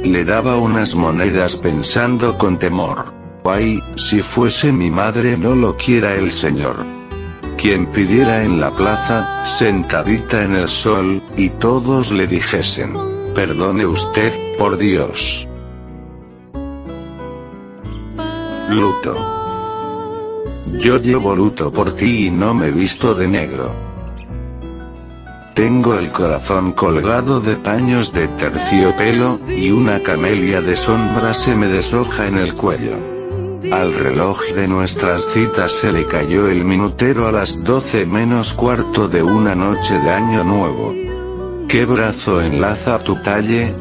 [0.03, 3.13] Le daba unas monedas pensando con temor.
[3.45, 7.02] Ay, si fuese mi madre no lo quiera el Señor
[7.57, 12.93] quien pidiera en la plaza, sentadita en el sol, y todos le dijesen,
[13.33, 15.47] perdone usted, por Dios.
[18.69, 19.15] Luto.
[20.79, 23.73] Yo llevo luto por ti y no me visto de negro.
[25.53, 31.67] Tengo el corazón colgado de paños de terciopelo, y una camelia de sombra se me
[31.67, 33.12] deshoja en el cuello.
[33.71, 39.07] Al reloj de nuestras citas se le cayó el minutero a las doce menos cuarto
[39.07, 40.93] de una noche de año nuevo.
[41.67, 43.75] ¿Qué brazo enlaza tu talle?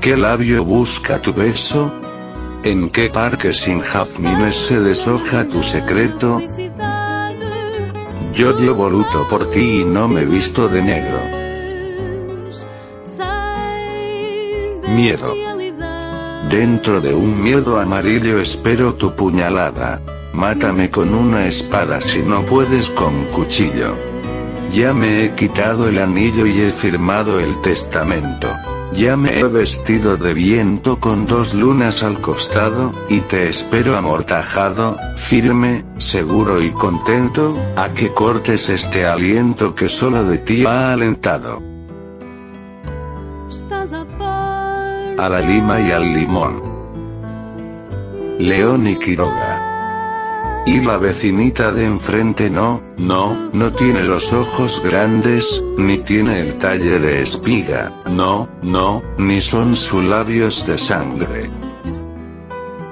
[0.00, 1.92] ¿Qué labio busca tu beso?
[2.62, 6.42] ¿En qué parque sin jazmines se deshoja tu secreto?
[8.32, 11.20] Yo llevo luto por ti y no me visto de negro.
[14.88, 15.55] Miedo.
[16.50, 20.00] Dentro de un miedo amarillo espero tu puñalada.
[20.32, 23.94] Mátame con una espada si no puedes con cuchillo.
[24.70, 28.48] Ya me he quitado el anillo y he firmado el testamento.
[28.92, 34.96] Ya me he vestido de viento con dos lunas al costado, y te espero amortajado,
[35.16, 41.60] firme, seguro y contento, a que cortes este aliento que solo de ti ha alentado.
[43.70, 44.75] a
[45.16, 46.62] la lima y al limón.
[48.38, 49.62] León y Quiroga.
[50.66, 56.58] Y la vecinita de enfrente no, no, no tiene los ojos grandes, ni tiene el
[56.58, 61.50] talle de espiga, no, no, ni son sus labios de sangre.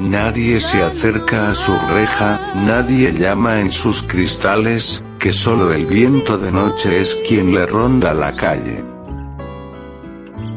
[0.00, 6.38] Nadie se acerca a su reja, nadie llama en sus cristales, que solo el viento
[6.38, 8.93] de noche es quien le ronda la calle.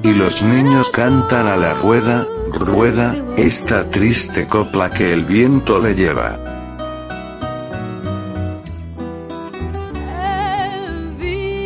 [0.08, 5.96] Y los niños cantan a la rueda, rueda, esta triste copla que el viento le
[5.96, 6.40] lleva.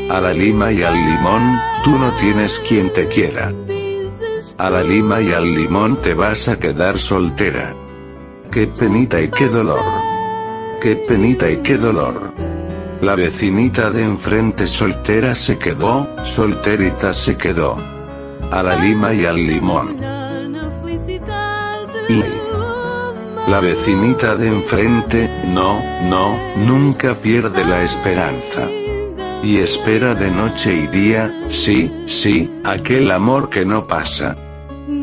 [0.10, 3.54] A la lima y al limón, tú no tienes quien te quiera.
[4.58, 7.76] A la lima y al limón te vas a quedar soltera.
[8.50, 9.86] Qué penita y qué dolor.
[10.82, 12.34] Qué penita y qué dolor.
[13.02, 18.01] La vecinita de enfrente soltera se quedó, solterita se quedó
[18.52, 19.98] a la lima y al limón.
[22.10, 22.24] Y
[23.48, 28.70] la vecinita de enfrente, no, no, nunca pierde la esperanza.
[29.44, 34.38] Y espera de noche y día, sí, sí, aquel amor que no pasa.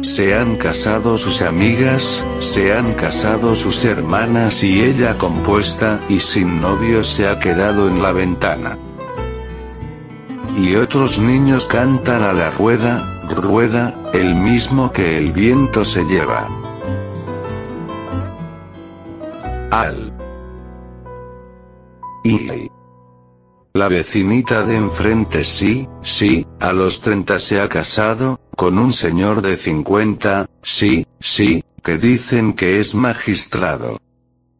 [0.02, 6.60] Se han casado sus amigas, se han casado sus hermanas y ella compuesta y sin
[6.60, 8.78] novio se ha quedado en la ventana.
[10.56, 16.48] Y otros niños cantan a la rueda, rueda, el mismo que el viento se lleva.
[19.70, 20.12] Al.
[22.24, 22.70] Y.
[23.74, 29.40] La vecinita de enfrente sí, sí, a los 30 se ha casado, con un señor
[29.40, 33.98] de 50, sí, sí, que dicen que es magistrado.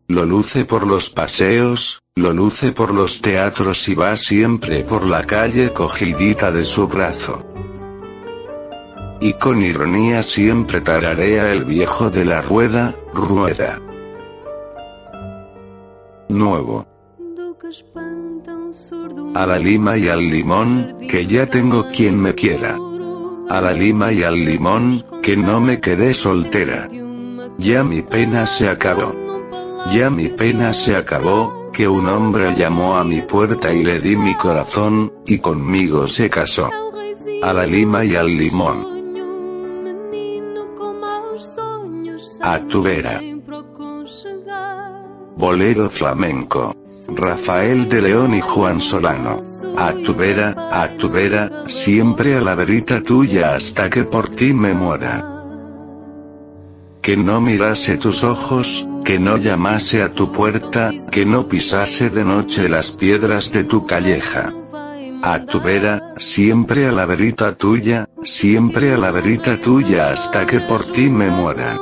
[0.07, 5.25] Lo luce por los paseos, lo luce por los teatros y va siempre por la
[5.25, 7.45] calle cogidita de su brazo.
[9.21, 13.81] Y con ironía siempre tararea el viejo de la rueda, rueda.
[16.29, 16.87] Nuevo.
[19.35, 22.77] A la lima y al limón, que ya tengo quien me quiera.
[23.51, 26.89] A la lima y al limón, que no me quedé soltera.
[27.59, 29.15] Ya mi pena se acabó.
[29.93, 34.17] ya mi pena se acabó, que un hombre llamó a mi puerta y le di
[34.17, 36.71] mi corazón, y conmigo se casó.
[37.43, 38.98] A la lima y al limón.
[42.41, 43.21] A tu vera.
[45.37, 46.75] Bolero flamenco.
[47.09, 49.41] Rafael de León y Juan Solano.
[49.77, 54.53] A tu vera, a tu vera, siempre a la verita tuya hasta que por ti
[54.53, 55.39] me muera
[57.09, 62.23] que no mirase tus ojos, que no llamase a tu puerta, que no pisase de
[62.23, 64.53] noche las piedras de tu calleja.
[65.23, 70.61] A tu vera, siempre a la verita tuya, siempre a la verita tuya hasta que
[70.61, 71.79] por ti me muera.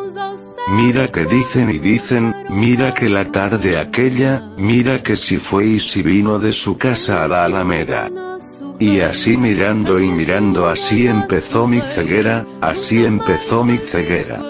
[0.68, 5.80] Mira que dicen y dicen, mira que la tarde aquella, mira que si fue y
[5.80, 8.10] si vino de su casa a la alameda.
[8.78, 14.40] Y así mirando y mirando así empezó mi ceguera, así empezó mi ceguera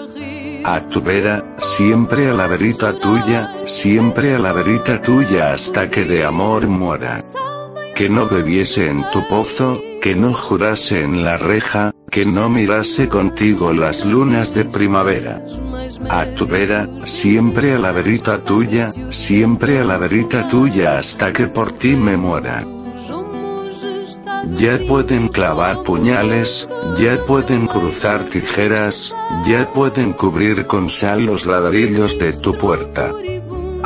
[0.67, 6.03] a tu vera, siempre a la verita tuya, siempre a la verita tuya hasta que
[6.03, 7.23] de amor muera.
[7.97, 13.09] Que no bebiese en tu pozo, que no jurase en la reja, que no mirase
[13.09, 15.43] contigo las lunas de primavera.
[16.07, 21.47] A tu vera, siempre a la verita tuya, siempre a la verita tuya hasta que
[21.47, 22.63] por ti me muera.
[24.53, 32.19] Ya pueden clavar puñales, ya pueden cruzar tijeras, ya pueden cubrir con sal los ladrillos
[32.19, 33.11] de tu puerta.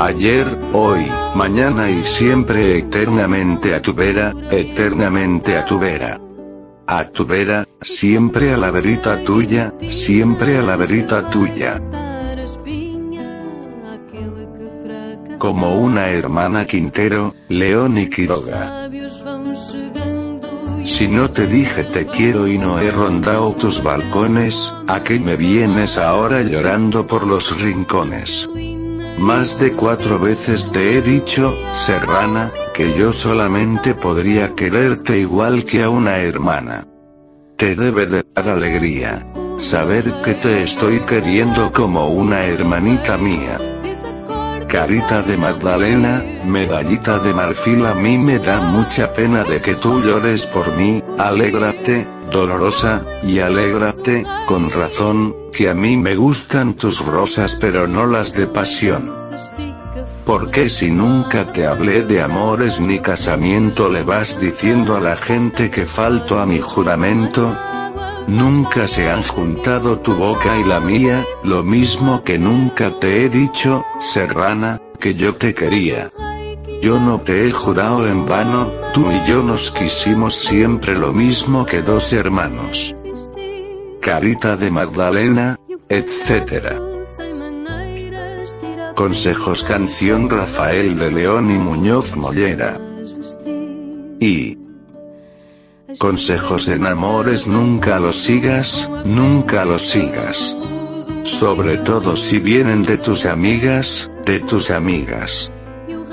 [0.03, 6.19] Ayer, hoy, mañana y siempre eternamente a tu vera, eternamente a tu vera.
[6.87, 11.79] A tu vera, siempre a la verita tuya, siempre a la verita tuya.
[15.37, 18.89] Como una hermana Quintero, León y Quiroga.
[20.83, 25.35] Si no te dije te quiero y no he rondado tus balcones, ¿a qué me
[25.35, 28.49] vienes ahora llorando por los rincones?
[29.17, 35.83] Más de cuatro veces te he dicho, serrana, que yo solamente podría quererte igual que
[35.83, 36.87] a una hermana.
[37.57, 39.27] Te debe de dar alegría.
[39.57, 43.59] Saber que te estoy queriendo como una hermanita mía.
[44.67, 50.01] Carita de Magdalena, medallita de marfil a mí me da mucha pena de que tú
[50.01, 57.05] llores por mí, alégrate, dolorosa, y alégrate, con razón, que a mí me gustan tus
[57.05, 59.11] rosas pero no las de pasión.
[60.25, 65.69] Porque si nunca te hablé de amores ni casamiento le vas diciendo a la gente
[65.69, 67.55] que falto a mi juramento,
[68.27, 73.29] Nunca se han juntado tu boca y la mía, lo mismo que nunca te he
[73.29, 76.11] dicho, serrana, que yo te quería.
[76.81, 81.63] Yo no te he jurado en vano, tú y yo nos quisimos siempre lo mismo
[81.63, 82.95] que dos hermanos.
[84.01, 86.79] Carita de Magdalena, etc.
[88.95, 92.79] Consejos Canción Rafael de León y Muñoz Mollera.
[94.19, 94.57] Y
[95.99, 100.57] Consejos en amores nunca los sigas, nunca los sigas.
[101.25, 105.51] Sobre todo si vienen de tus amigas, de tus amigas.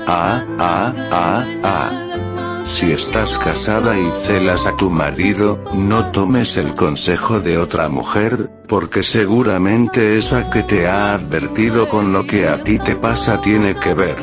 [0.07, 2.61] Ah, ah, ah, ah.
[2.65, 8.49] Si estás casada y celas a tu marido, no tomes el consejo de otra mujer,
[8.67, 13.75] porque seguramente esa que te ha advertido con lo que a ti te pasa tiene
[13.75, 14.17] que ver.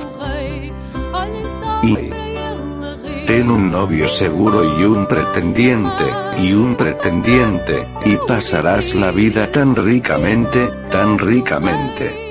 [1.83, 2.17] Y
[3.27, 6.05] Ten un novio seguro y un pretendiente,
[6.39, 12.26] y un pretendiente, y pasarás la vida tan ricamente, tan ricamente.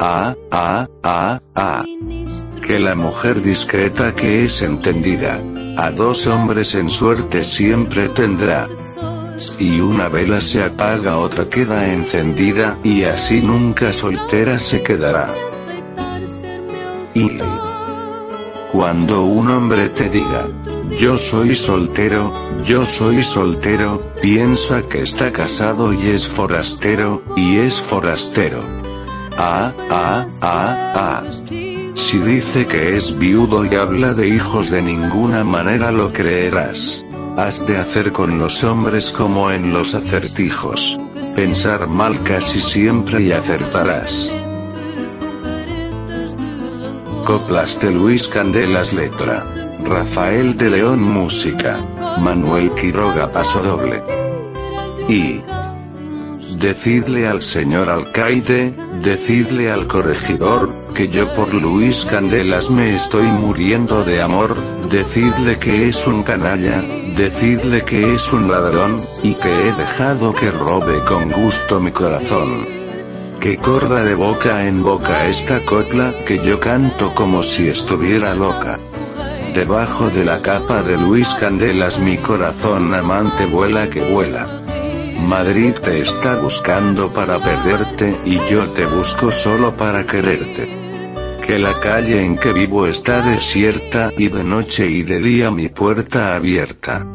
[0.00, 1.84] Ah, ah, ah, ah.
[2.62, 5.42] Que la mujer discreta que es entendida,
[5.76, 8.68] a dos hombres en suerte siempre tendrá.
[9.36, 15.34] Si una vela se apaga otra queda encendida, y así nunca soltera se quedará.
[17.14, 17.38] Y
[18.70, 20.46] cuando un hombre te diga,
[20.96, 27.80] yo soy soltero, yo soy soltero, piensa que está casado y es forastero, y es
[27.80, 28.62] forastero.
[29.40, 31.22] Ah, ah, ah, ah.
[31.94, 37.04] Si dice que es viudo y habla de hijos de ninguna manera lo creerás.
[37.36, 40.98] Has de hacer con los hombres como en los acertijos.
[41.36, 44.32] Pensar mal casi siempre y acertarás.
[47.24, 49.44] Coplas de Luis Candelas letra.
[49.84, 51.78] Rafael de León música.
[52.18, 54.02] Manuel Quiroga paso doble.
[55.08, 55.42] Y
[56.58, 64.02] Decidle al señor alcaide, decidle al corregidor, que yo por Luis Candelas me estoy muriendo
[64.02, 66.82] de amor, decidle que es un canalla,
[67.14, 72.66] decidle que es un ladrón, y que he dejado que robe con gusto mi corazón.
[73.38, 78.80] que corra de boca en boca esta copla que yo canto como si estuviera loca.
[79.54, 84.67] Debajo de la capa de Luis Candelas mi corazón amante vuela que vuela.
[85.18, 90.68] Madrid te está buscando para perderte y yo te busco solo para quererte.
[91.44, 95.68] Que la calle en que vivo está desierta y de noche y de día mi
[95.68, 97.06] puerta abierta.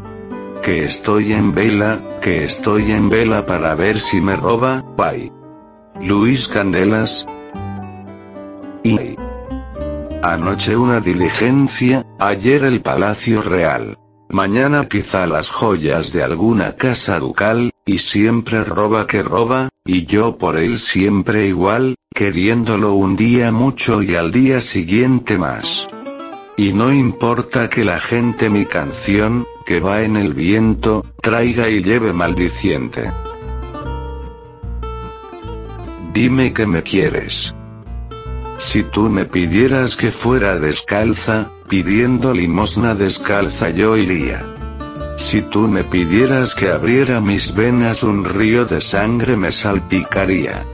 [0.61, 5.31] Que estoy en vela, que estoy en vela para ver si me roba, bye.
[6.01, 7.25] Luis Candelas.
[8.83, 9.15] Y
[10.21, 13.97] anoche una diligencia, ayer el Palacio Real.
[14.29, 20.37] Mañana quizá las joyas de alguna casa ducal, y siempre roba que roba, y yo
[20.37, 25.87] por él siempre igual, queriéndolo un día mucho y al día siguiente más.
[26.55, 31.81] Y no importa que la gente mi canción, que va en el viento, traiga y
[31.81, 33.11] lleve maldiciente.
[36.13, 37.55] Dime que me quieres.
[38.59, 44.52] Si tú me pidieras que fuera descalza, pidiendo limosna descalza yo iría.
[45.15, 50.65] Si tú me pidieras que abriera mis venas un río de sangre me salpicaría.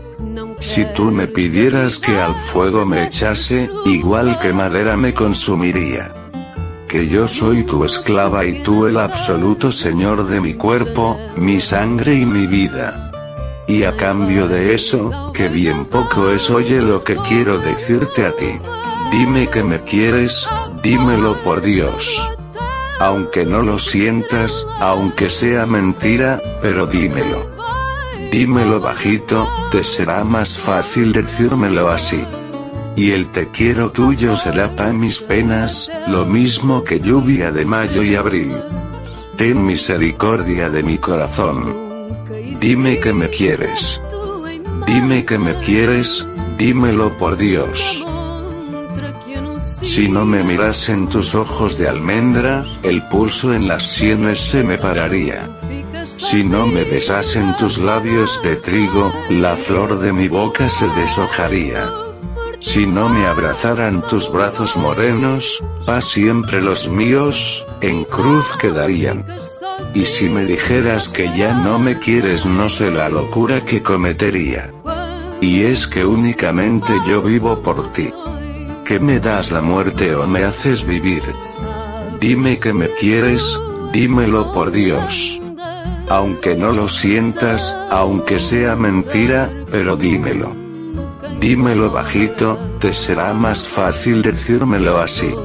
[0.60, 6.14] Si tú me pidieras que al fuego me echase, igual que madera me consumiría.
[6.88, 12.16] Que yo soy tu esclava y tú el absoluto señor de mi cuerpo, mi sangre
[12.16, 13.12] y mi vida.
[13.68, 18.36] Y a cambio de eso, que bien poco es oye lo que quiero decirte a
[18.36, 18.60] ti.
[19.12, 20.48] Dime que me quieres,
[20.82, 22.20] dímelo por Dios.
[23.00, 27.50] Aunque no lo sientas, aunque sea mentira, pero dímelo.
[28.32, 32.24] Dímelo bajito, te será más fácil decírmelo así.
[32.96, 38.04] Y el te quiero tuyo será pa' mis penas, lo mismo que lluvia de mayo
[38.04, 38.54] y abril.
[39.38, 42.28] Ten misericordia de mi corazón.
[42.60, 44.02] Dime que me quieres.
[44.86, 46.28] Dime que me quieres,
[46.58, 48.04] dímelo por Dios.
[49.92, 54.64] Si no me miras en tus ojos de almendra, el pulso en las sienes se
[54.64, 55.50] me pararía.
[56.06, 60.88] Si no me besas en tus labios de trigo, la flor de mi boca se
[60.90, 61.92] deshojaría.
[62.60, 69.26] Si no me abrazaran tus brazos morenos, pa siempre los míos, en cruz quedarían.
[69.96, 74.72] Y si me dijeras que ya no me quieres no sé la locura que cometería.
[75.42, 78.14] Y es que únicamente yo vivo por ti.
[78.90, 81.22] Que me das la muerte o me haces vivir.
[82.20, 83.44] Dime que me quieres,
[83.94, 85.40] dímelo por Dios.
[86.10, 90.56] Aunque no lo sientas, aunque sea mentira, pero dímelo.
[91.40, 95.36] Dímelo bajito, te será más fácil decírmelo así.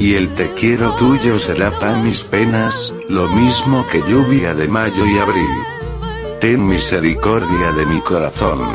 [0.00, 5.06] Y el te quiero tuyo será pa' mis penas, lo mismo que lluvia de mayo
[5.06, 5.54] y abril.
[6.40, 8.74] Ten misericordia de mi corazón.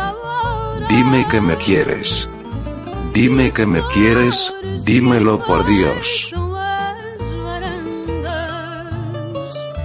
[0.87, 2.29] Dime que me quieres.
[3.19, 4.53] Dime que me quieres,
[4.85, 6.31] dímelo por Dios.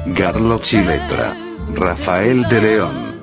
[0.04, 1.34] Garlo Chiletra.
[1.74, 3.22] Rafael de León.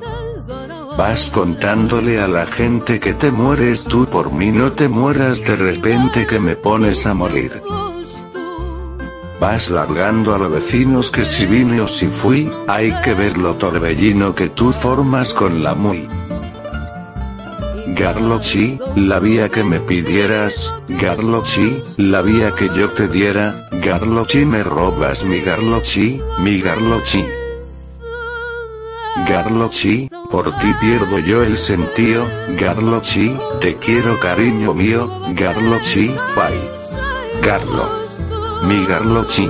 [0.98, 5.56] Vas contándole a la gente que te mueres tú por mí no te mueras de
[5.56, 7.62] repente que me pones a morir.
[9.40, 13.58] Vas largando a los vecinos que si vine o si fui, hay que ver lo
[13.58, 16.08] torbellino que tú formas con la muy.
[17.96, 24.64] Garlochi, la vía que me pidieras, Garlochi, la vía que yo te diera, Garlochi me
[24.64, 27.26] robas mi Garlochi, mi Garlochi.
[29.28, 32.28] Garlochi, por ti pierdo yo el sentido,
[32.58, 36.80] Garlochi, te quiero cariño mío, Garlochi, bye.
[37.42, 37.90] Garlo.
[38.66, 39.50] Mi Garlochi.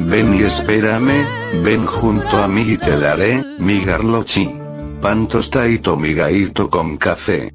[0.00, 1.26] Ven y espérame,
[1.64, 4.67] ven junto a mí y te daré, mi Garlochi.
[5.00, 7.52] Pan tostadito mi gaito con café.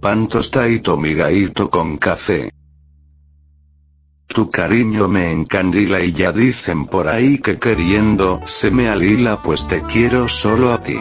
[0.00, 2.50] Pan tostadito mi gaito con café.
[4.26, 9.66] Tu cariño me encandila y ya dicen por ahí que queriendo se me alila pues
[9.66, 10.96] te quiero solo a ti.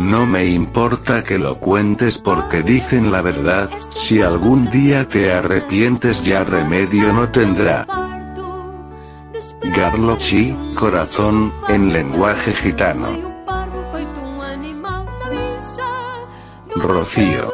[0.00, 6.24] No me importa que lo cuentes porque dicen la verdad, si algún día te arrepientes
[6.24, 7.86] ya remedio no tendrá.
[9.62, 13.35] Garlochi, corazón, en lenguaje gitano.
[16.78, 17.52] Rocío.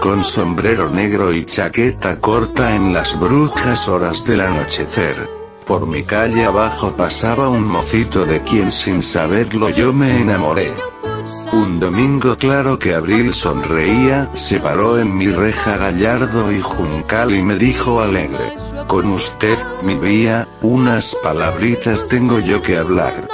[0.00, 5.28] Con sombrero negro y chaqueta corta en las brujas horas del anochecer.
[5.66, 10.72] Por mi calle abajo pasaba un mocito de quien sin saberlo yo me enamoré.
[11.52, 17.42] Un domingo claro que Abril sonreía, se paró en mi reja gallardo y juncal y
[17.42, 18.56] me dijo alegre.
[18.86, 23.28] Con usted, mi vía, unas palabritas tengo yo que hablar.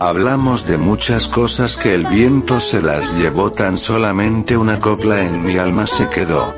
[0.00, 5.42] Hablamos de muchas cosas que el viento se las llevó tan solamente una copla en
[5.42, 6.54] mi alma se quedó.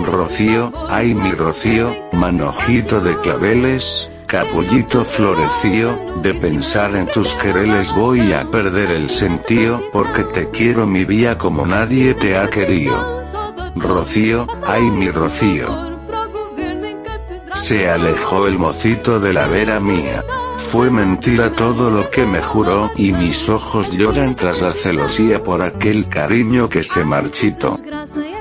[0.00, 8.32] Rocío, ay mi rocío, manojito de claveles, capullito florecío, de pensar en tus quereles voy
[8.32, 13.22] a perder el sentido, porque te quiero mi vía como nadie te ha querido.
[13.76, 15.68] Rocío, ay mi rocío.
[17.54, 20.24] Se alejó el mocito de la vera mía.
[20.68, 25.60] Fue mentira todo lo que me juró, y mis ojos lloran tras la celosía por
[25.60, 27.76] aquel cariño que se marchitó.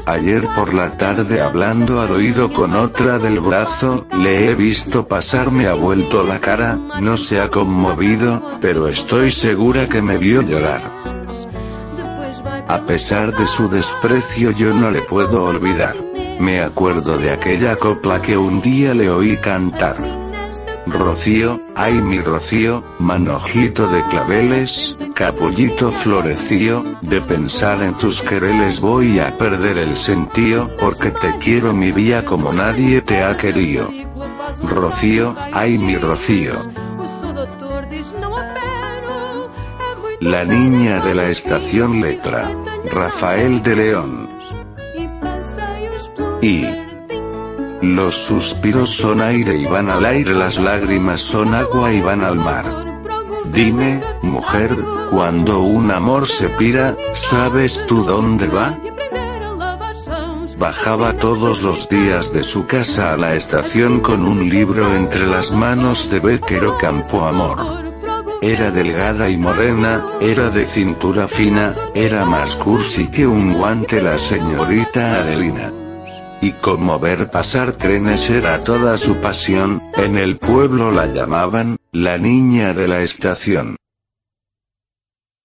[0.05, 5.51] Ayer por la tarde hablando al oído con otra del brazo, le he visto pasar
[5.51, 10.41] me ha vuelto la cara, no se ha conmovido, pero estoy segura que me vio
[10.41, 10.81] llorar.
[12.67, 15.97] A pesar de su desprecio yo no le puedo olvidar.
[16.39, 20.20] Me acuerdo de aquella copla que un día le oí cantar.
[20.87, 29.19] Rocío, ay mi rocío, manojito de claveles, capullito florecío, de pensar en tus quereles voy
[29.19, 33.89] a perder el sentido, porque te quiero mi vía como nadie te ha querido.
[34.63, 36.55] Rocío, ay mi rocío.
[40.19, 42.51] La niña de la estación letra.
[42.91, 44.29] Rafael de León.
[46.41, 46.80] Y
[47.81, 52.35] los suspiros son aire y van al aire, las lágrimas son agua y van al
[52.35, 53.01] mar.
[53.45, 54.75] Dime, mujer,
[55.09, 58.77] cuando un amor se pira, ¿sabes tú dónde va?
[60.57, 65.51] Bajaba todos los días de su casa a la estación con un libro entre las
[65.51, 67.81] manos de Becker Campo Amor.
[68.43, 74.19] Era delgada y morena, era de cintura fina, era más cursi que un guante la
[74.19, 75.71] señorita Adelina
[76.41, 82.17] y como ver pasar trenes era toda su pasión, en el pueblo la llamaban, la
[82.17, 83.77] niña de la estación.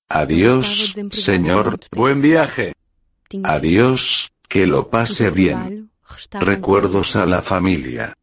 [0.09, 2.75] Adiós, señor, buen viaje.
[3.45, 5.91] Adiós, que lo pase bien.
[6.33, 8.17] Recuerdos a la familia.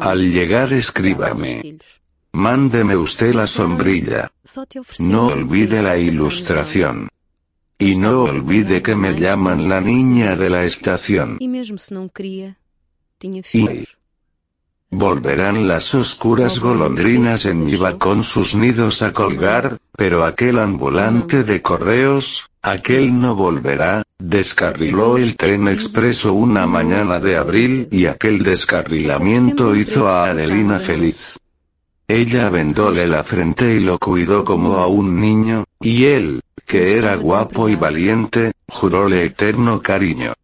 [0.00, 1.78] Al llegar escríbame.
[2.32, 4.32] Mándeme usted la sombrilla.
[4.98, 7.08] No olvide la ilustración.
[7.82, 11.38] Y no olvide que me llaman la niña de la estación.
[11.40, 11.48] Y
[14.92, 21.60] volverán las oscuras golondrinas en mi balcón sus nidos a colgar, pero aquel ambulante de
[21.60, 29.74] correos, aquel no volverá, descarriló el tren expreso una mañana de abril y aquel descarrilamiento
[29.74, 31.36] hizo a Adelina feliz.
[32.14, 37.16] Ella vendóle la frente y lo cuidó como a un niño, y él, que era
[37.16, 40.34] guapo y valiente, juróle eterno cariño.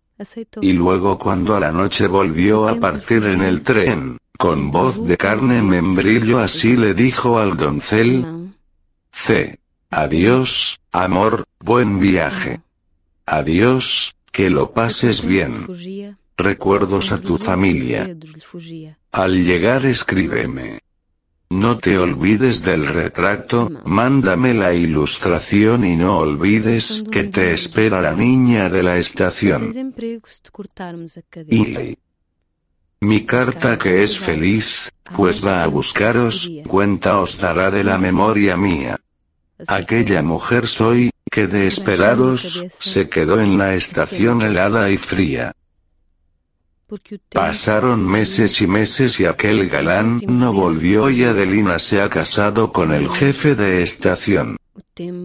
[0.63, 5.19] Y luego cuando a la noche volvió a partir en el tren, con voz de
[5.19, 8.51] carne membrillo así le dijo al doncel.
[9.13, 9.59] C.
[9.91, 12.63] Adiós, amor, buen viaje.
[13.27, 15.67] Adiós, que lo pases bien.
[16.39, 18.17] Recuerdos a tu familia.
[19.13, 20.81] Al llegar escríbeme.
[21.51, 28.15] No te olvides del retrato, mándame la ilustración y no olvides que te espera la
[28.15, 29.73] niña de la estación.
[31.51, 31.99] Y
[33.01, 38.57] mi carta que es feliz, pues va a buscaros, cuenta os dará de la memoria
[38.57, 39.01] mía.
[39.67, 45.55] Aquella mujer soy, que de esperaros, se quedó en la estación helada y fría.
[47.33, 52.95] Pasaron meses y meses y aquel galán no volvió y Adelina se ha casado con
[52.95, 54.57] el jefe de estación.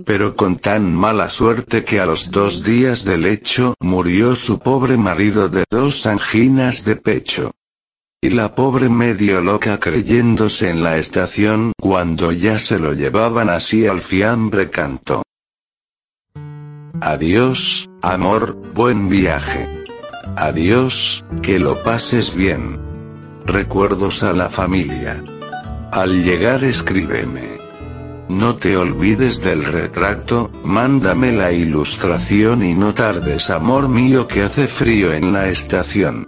[0.05, 4.97] Pero con tan mala suerte que a los dos días del hecho murió su pobre
[4.97, 7.51] marido de dos anginas de pecho.
[8.21, 13.87] Y la pobre medio loca creyéndose en la estación cuando ya se lo llevaban así
[13.87, 15.23] al fiambre cantó.
[17.01, 19.82] Adiós, amor, buen viaje.
[20.35, 22.79] Adiós, que lo pases bien.
[23.45, 25.23] Recuerdos a la familia.
[25.91, 27.59] Al llegar escríbeme.
[28.29, 34.67] No te olvides del retrato, mándame la ilustración y no tardes amor mío que hace
[34.67, 36.27] frío en la estación.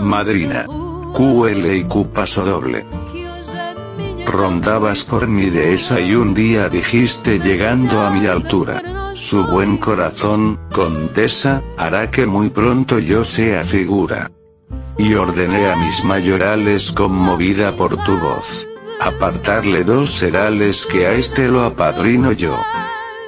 [0.00, 0.64] Madrina.
[1.12, 2.86] QL y Q paso doble.
[4.30, 8.80] Rondabas por mi dehesa y un día dijiste llegando a mi altura.
[9.14, 14.30] Su buen corazón, condesa, hará que muy pronto yo sea figura.
[14.98, 18.68] Y ordené a mis mayorales conmovida por tu voz.
[19.00, 22.56] Apartarle dos serales que a este lo apadrino yo.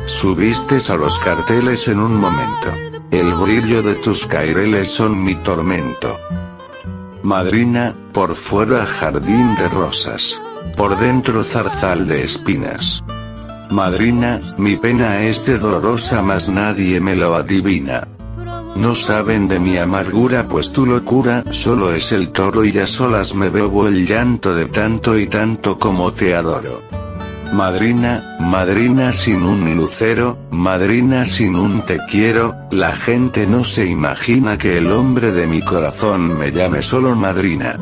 [0.05, 2.73] Subiste a los carteles en un momento.
[3.11, 6.19] El brillo de tus caireles son mi tormento.
[7.23, 10.41] Madrina, por fuera jardín de rosas.
[10.77, 13.03] Por dentro zarzal de espinas.
[13.71, 18.09] Madrina, mi pena es de dolorosa mas nadie me lo adivina.
[18.75, 23.35] No saben de mi amargura pues tu locura solo es el toro y a solas
[23.35, 26.92] me bebo el llanto de tanto y tanto como te adoro.
[27.53, 34.57] Madrina, madrina sin un lucero, madrina sin un te quiero, la gente no se imagina
[34.57, 37.77] que el hombre de mi corazón me llame solo madrina.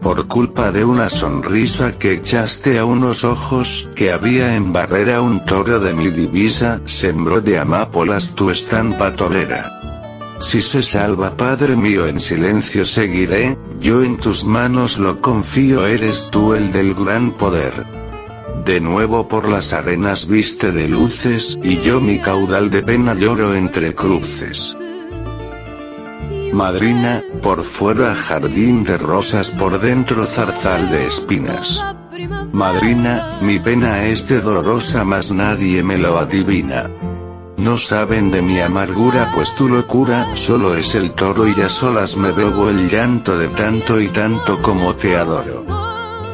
[0.00, 5.44] Por culpa de una sonrisa que echaste a unos ojos, que había en barrera un
[5.44, 9.97] toro de mi divisa, sembró de amápolas tu estampa torera.
[10.40, 16.30] Si se salva Padre mío en silencio seguiré, yo en tus manos lo confío eres
[16.30, 17.84] tú el del gran poder.
[18.64, 23.54] De nuevo por las arenas viste de luces, y yo mi caudal de pena lloro
[23.54, 24.76] entre cruces.
[26.52, 31.84] Madrina, por fuera jardín de rosas por dentro zarzal de espinas.
[32.52, 36.90] Madrina, mi pena es de dolorosa mas nadie me lo adivina.
[37.58, 42.16] No saben de mi amargura pues tu locura solo es el toro y a solas
[42.16, 45.64] me bebo el llanto de tanto y tanto como te adoro.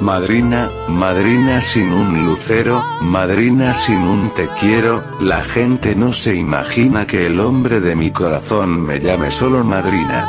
[0.01, 7.07] Madrina, madrina sin un lucero, madrina sin un te quiero, la gente no se imagina
[7.07, 10.29] que el hombre de mi corazón me llame solo madrina.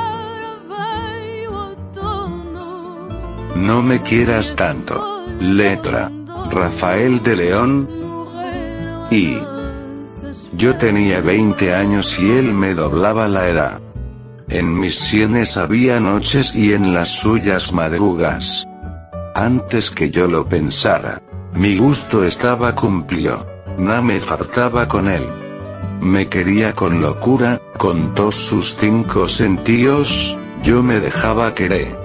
[3.55, 5.25] No me quieras tanto.
[5.41, 6.09] Letra.
[6.51, 7.89] Rafael de León.
[9.09, 9.54] Y.
[10.57, 13.81] Yo tenía 20 años y él me doblaba la edad.
[14.47, 18.65] En mis sienes había noches y en las suyas madrugas.
[19.35, 21.21] Antes que yo lo pensara,
[21.53, 23.45] mi gusto estaba cumplido.
[23.77, 25.27] No me faltaba con él.
[25.99, 32.04] Me quería con locura, con todos sus cinco sentidos, yo me dejaba querer.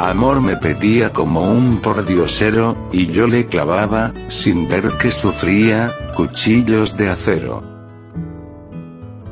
[0.00, 6.96] Amor me pedía como un pordiosero, y yo le clavaba, sin ver que sufría, cuchillos
[6.96, 7.62] de acero.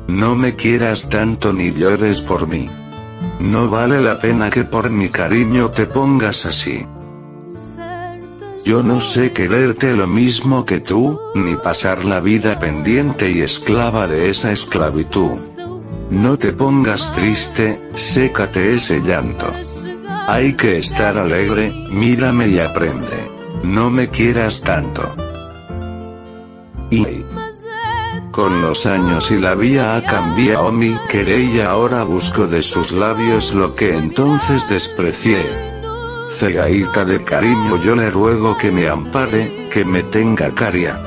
[0.07, 2.69] No me quieras tanto ni llores por mí.
[3.39, 6.85] No vale la pena que por mi cariño te pongas así.
[8.63, 14.07] Yo no sé quererte lo mismo que tú, ni pasar la vida pendiente y esclava
[14.07, 15.39] de esa esclavitud.
[16.11, 19.51] No te pongas triste, sécate ese llanto.
[20.31, 23.31] Hay que estar alegre, mírame y aprende.
[23.63, 25.15] No me quieras tanto.
[26.91, 27.25] Y
[28.29, 32.91] con los años y la vía ha cambiado mi querer y ahora busco de sus
[32.91, 35.41] labios lo que entonces desprecié.
[36.29, 41.01] Cegaita de cariño yo le ruego que me ampare, que me tenga caria.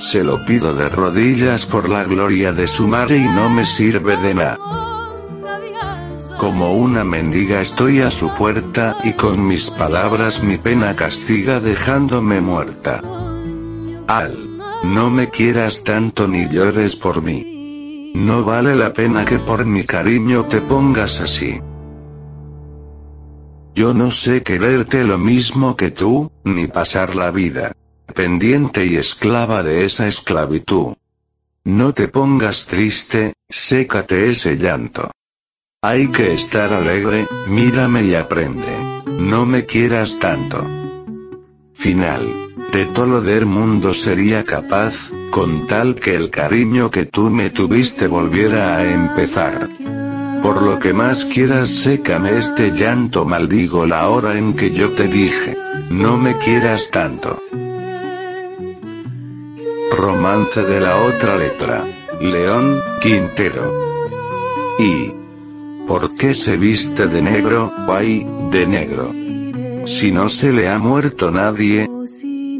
[0.00, 4.18] Se lo pido de rodillas por la gloria de su madre y no me sirve
[4.18, 4.99] de nada.
[6.40, 12.40] Como una mendiga estoy a su puerta, y con mis palabras mi pena castiga dejándome
[12.40, 13.02] muerta.
[14.06, 14.48] Al.
[14.82, 18.12] No me quieras tanto ni llores por mí.
[18.14, 21.60] No vale la pena que por mi cariño te pongas así.
[23.74, 27.72] Yo no sé quererte lo mismo que tú, ni pasar la vida
[28.14, 30.94] pendiente y esclava de esa esclavitud.
[31.64, 35.10] No te pongas triste, sécate ese llanto.
[35.82, 38.76] Hay que estar alegre, mírame y aprende.
[39.18, 40.62] No me quieras tanto.
[41.72, 42.20] Final.
[42.70, 48.08] De todo del mundo sería capaz, con tal que el cariño que tú me tuviste
[48.08, 49.70] volviera a empezar.
[50.42, 55.08] Por lo que más quieras sécame este llanto maldigo la hora en que yo te
[55.08, 55.56] dije,
[55.90, 57.38] no me quieras tanto.
[59.96, 61.86] Romance de la otra letra.
[62.20, 63.72] León, Quintero.
[64.78, 65.19] Y.
[65.90, 69.12] ¿Por qué se viste de negro, ay, de negro?
[69.86, 71.88] Si no se le ha muerto nadie.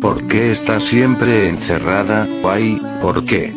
[0.01, 3.55] ¿Por qué está siempre encerrada, ay, por qué?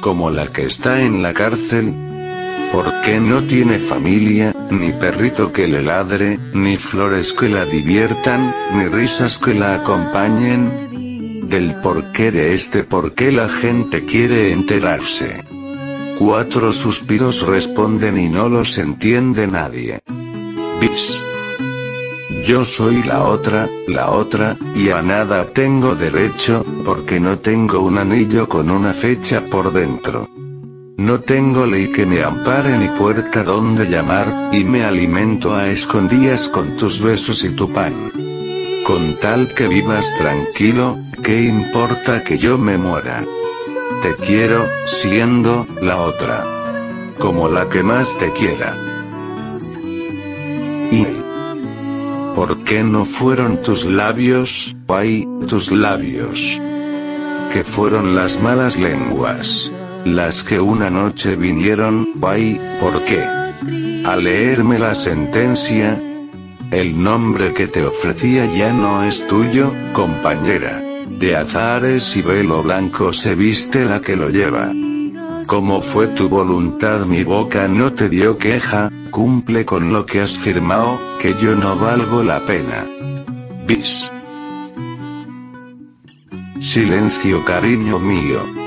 [0.00, 1.92] Como la que está en la cárcel.
[2.72, 8.54] ¿Por qué no tiene familia, ni perrito que le ladre, ni flores que la diviertan,
[8.74, 11.44] ni risas que la acompañen?
[11.46, 15.53] Del porqué de este por qué la gente quiere enterarse.
[16.26, 20.00] Cuatro suspiros responden y no los entiende nadie.
[20.80, 21.20] Bis.
[22.46, 27.98] Yo soy la otra, la otra, y a nada tengo derecho, porque no tengo un
[27.98, 30.30] anillo con una fecha por dentro.
[30.96, 36.48] No tengo ley que me ampare ni puerta donde llamar, y me alimento a escondidas
[36.48, 37.92] con tus besos y tu pan.
[38.86, 43.22] Con tal que vivas tranquilo, ¿qué importa que yo me muera?
[44.04, 46.44] Te quiero, siendo, la otra.
[47.18, 48.74] como la que más te quiera.
[50.92, 51.06] Y
[52.34, 56.60] ¿por qué no fueron tus labios, ay, tus labios?
[57.54, 59.70] Que fueron las malas lenguas,
[60.04, 63.24] las que una noche vinieron, ay, ¿por qué?
[64.04, 65.98] A leerme la sentencia,
[66.70, 70.93] el nombre que te ofrecía ya no es tuyo, compañera.
[71.08, 74.72] De azares y velo blanco se viste la que lo lleva.
[75.46, 80.38] Como fue tu voluntad mi boca no te dio queja, cumple con lo que has
[80.38, 82.86] firmado, que yo no valgo la pena.
[83.66, 84.10] Bis.
[86.60, 88.63] Silencio cariño mío.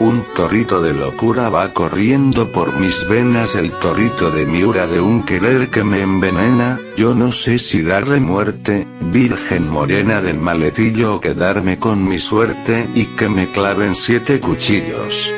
[0.00, 5.24] Un torrito de locura va corriendo por mis venas, el torrito de miura de un
[5.24, 11.20] querer que me envenena, yo no sé si darle muerte, virgen morena del maletillo o
[11.20, 15.28] quedarme con mi suerte, y que me claven siete cuchillos.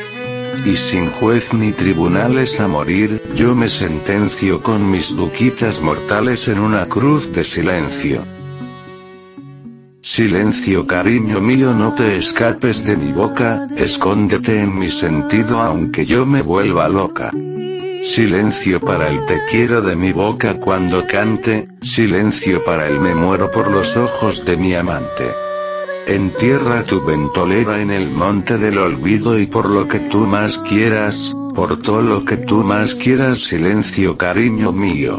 [0.67, 6.59] Y sin juez ni tribunales a morir, yo me sentencio con mis duquitas mortales en
[6.59, 8.23] una cruz de silencio.
[10.03, 16.25] Silencio cariño mío no te escapes de mi boca, escóndete en mi sentido aunque yo
[16.25, 17.31] me vuelva loca.
[18.03, 23.51] Silencio para el te quiero de mi boca cuando cante, silencio para el me muero
[23.51, 25.31] por los ojos de mi amante.
[26.07, 31.35] Entierra tu ventolera en el monte del olvido y por lo que tú más quieras,
[31.55, 35.19] por todo lo que tú más quieras silencio cariño mío.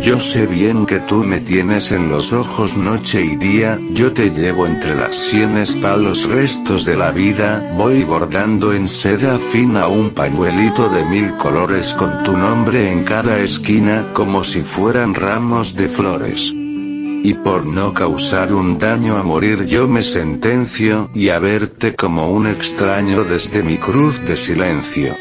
[0.00, 4.30] Yo sé bien que tú me tienes en los ojos noche y día, yo te
[4.30, 9.88] llevo entre las sienes pa' los restos de la vida, voy bordando en seda fina
[9.88, 15.74] un pañuelito de mil colores con tu nombre en cada esquina como si fueran ramos
[15.74, 16.52] de flores.
[16.54, 22.30] Y por no causar un daño a morir yo me sentencio, y a verte como
[22.30, 25.12] un extraño desde mi cruz de silencio.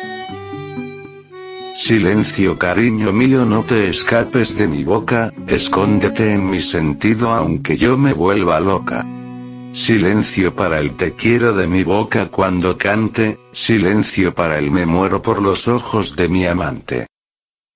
[1.87, 7.97] Silencio cariño mío no te escapes de mi boca, escóndete en mi sentido aunque yo
[7.97, 9.05] me vuelva loca.
[9.71, 15.21] Silencio para el te quiero de mi boca cuando cante, silencio para el me muero
[15.21, 17.07] por los ojos de mi amante.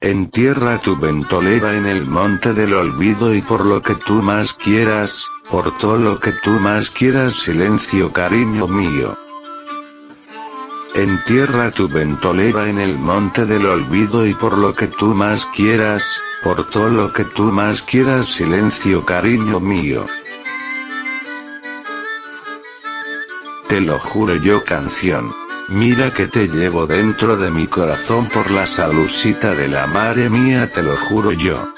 [0.02, 5.26] Entierra tu ventolera en el monte del olvido y por lo que tú más quieras,
[5.50, 9.18] por todo lo que tú más quieras silencio cariño mío.
[10.94, 16.04] Entierra tu ventolera en el monte del olvido y por lo que tú más quieras,
[16.44, 20.06] por todo lo que tú más quieras silencio cariño mío.
[23.70, 25.34] Te lo juro yo canción.
[25.70, 30.70] Mira que te llevo dentro de mi corazón por la salucita de la madre mía
[30.74, 31.72] te lo juro yo.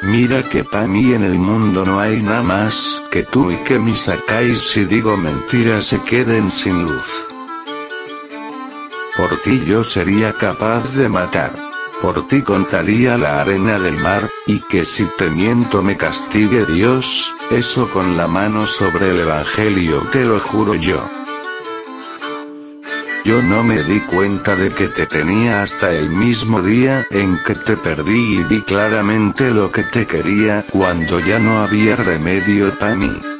[0.00, 3.78] Mira que pa' mí en el mundo no hay nada más que tú y que
[3.78, 7.35] me sacáis si digo mentiras se queden sin luz.
[9.16, 11.52] Por ti yo sería capaz de matar.
[12.02, 17.32] Por ti contaría la arena del mar, y que si te miento me castigue Dios,
[17.50, 21.02] eso con la mano sobre el Evangelio te lo juro yo.
[23.24, 27.54] Yo no me di cuenta de que te tenía hasta el mismo día en que
[27.54, 32.94] te perdí y vi claramente lo que te quería cuando ya no había remedio para
[32.94, 33.35] mí.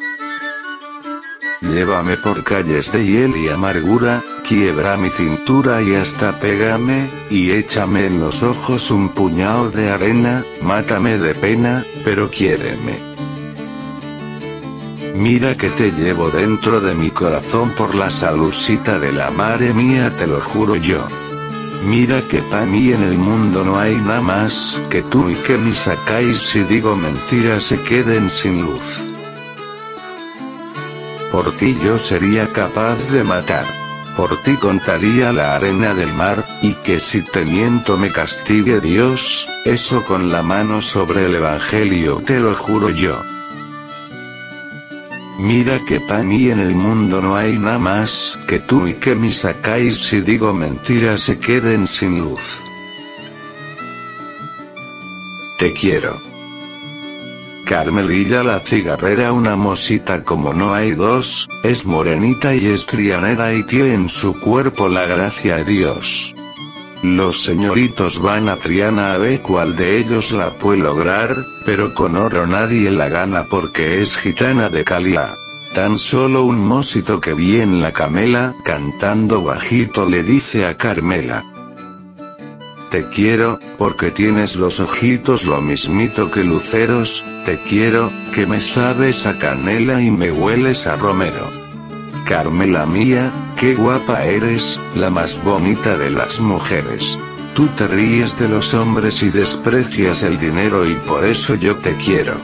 [1.62, 8.06] Llévame por calles de hiel y amargura, quiebra mi cintura y hasta pégame, y échame
[8.06, 13.16] en los ojos un puñado de arena, mátame de pena, pero quiéreme.
[15.16, 20.12] Mira que te llevo dentro de mi corazón por la salucita de la madre mía
[20.14, 21.08] te lo juro yo.
[21.82, 25.56] Mira que pa' mí en el mundo no hay nada más que tú y que
[25.56, 29.15] me sacáis si digo mentiras se queden sin luz.
[31.32, 33.66] Por ti yo sería capaz de matar.
[34.16, 39.46] Por ti contaría la arena del mar, y que si te miento me castigue Dios,
[39.64, 43.22] eso con la mano sobre el Evangelio te lo juro yo.
[45.38, 49.14] Mira que pa' mí en el mundo no hay nada más que tú y que
[49.14, 52.58] me sacáis si digo mentiras se queden sin luz.
[55.58, 56.35] Te quiero.
[57.66, 63.92] Carmelilla la cigarrera una mosita como no hay dos, es morenita y estrianera y tiene
[63.92, 66.32] en su cuerpo la gracia de Dios.
[67.02, 72.14] Los señoritos van a Triana a ver cuál de ellos la puede lograr, pero con
[72.14, 75.34] oro nadie la gana porque es gitana de calidad.
[75.74, 81.55] Tan solo un mosito que vi en la camela, cantando bajito le dice a Carmela.
[82.96, 89.26] Te quiero, porque tienes los ojitos lo mismito que luceros, te quiero, que me sabes
[89.26, 91.50] a canela y me hueles a romero.
[92.24, 97.18] Carmela mía, qué guapa eres, la más bonita de las mujeres.
[97.54, 101.96] Tú te ríes de los hombres y desprecias el dinero y por eso yo te
[101.96, 102.40] quiero.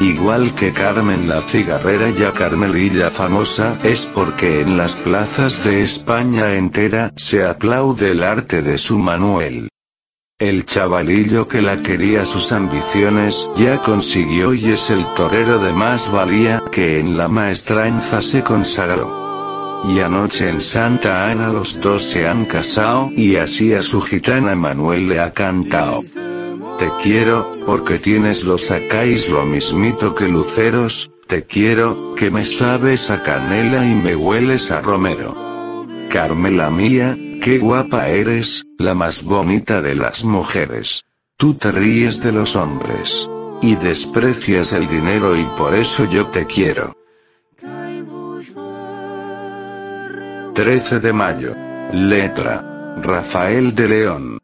[0.00, 6.54] Igual que Carmen la cigarrera ya Carmelilla famosa es porque en las plazas de España
[6.54, 9.70] entera se aplaude el arte de su Manuel.
[10.38, 16.12] El chavalillo que la quería sus ambiciones ya consiguió y es el torero de más
[16.12, 19.25] valía que en la maestranza se consagró.
[19.84, 24.56] Y anoche en Santa Ana los dos se han casado y así a su gitana
[24.56, 26.02] Manuel le ha cantado.
[26.78, 33.10] Te quiero, porque tienes los sacáis lo mismito que luceros, te quiero, que me sabes
[33.10, 35.34] a canela y me hueles a romero.
[36.10, 41.04] Carmela mía, qué guapa eres, la más bonita de las mujeres.
[41.36, 43.28] Tú te ríes de los hombres.
[43.62, 46.94] Y desprecias el dinero y por eso yo te quiero.
[50.56, 51.54] 13 de mayo.
[51.92, 52.96] Letra.
[53.02, 54.38] Rafael de León.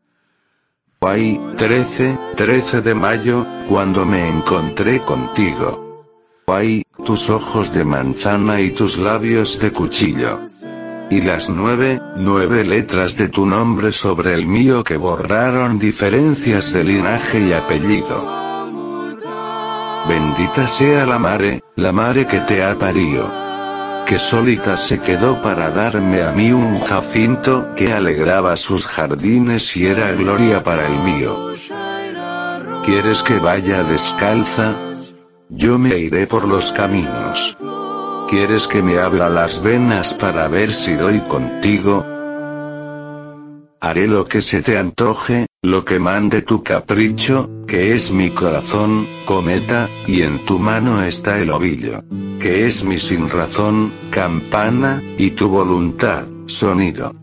[1.01, 6.05] Ay, 13, 13 de mayo, cuando me encontré contigo.
[6.47, 10.41] Ay, tus ojos de manzana y tus labios de cuchillo.
[11.09, 16.85] Y las nueve, nueve letras de tu nombre sobre el mío que borraron diferencias de
[16.85, 18.23] linaje y apellido.
[20.07, 23.42] Bendita sea la mare, la mare que te ha parido
[24.13, 29.87] que solita se quedó para darme a mí un jacinto que alegraba sus jardines y
[29.87, 31.55] era gloria para el mío.
[32.85, 34.75] ¿Quieres que vaya descalza?
[35.49, 37.57] Yo me iré por los caminos.
[38.29, 42.05] ¿Quieres que me abra las venas para ver si doy contigo?
[43.81, 49.07] Haré lo que se te antoje, lo que mande tu capricho, que es mi corazón,
[49.25, 52.03] cometa, y en tu mano está el ovillo,
[52.41, 57.15] que es mi sin razón, campana, y tu voluntad, sonido.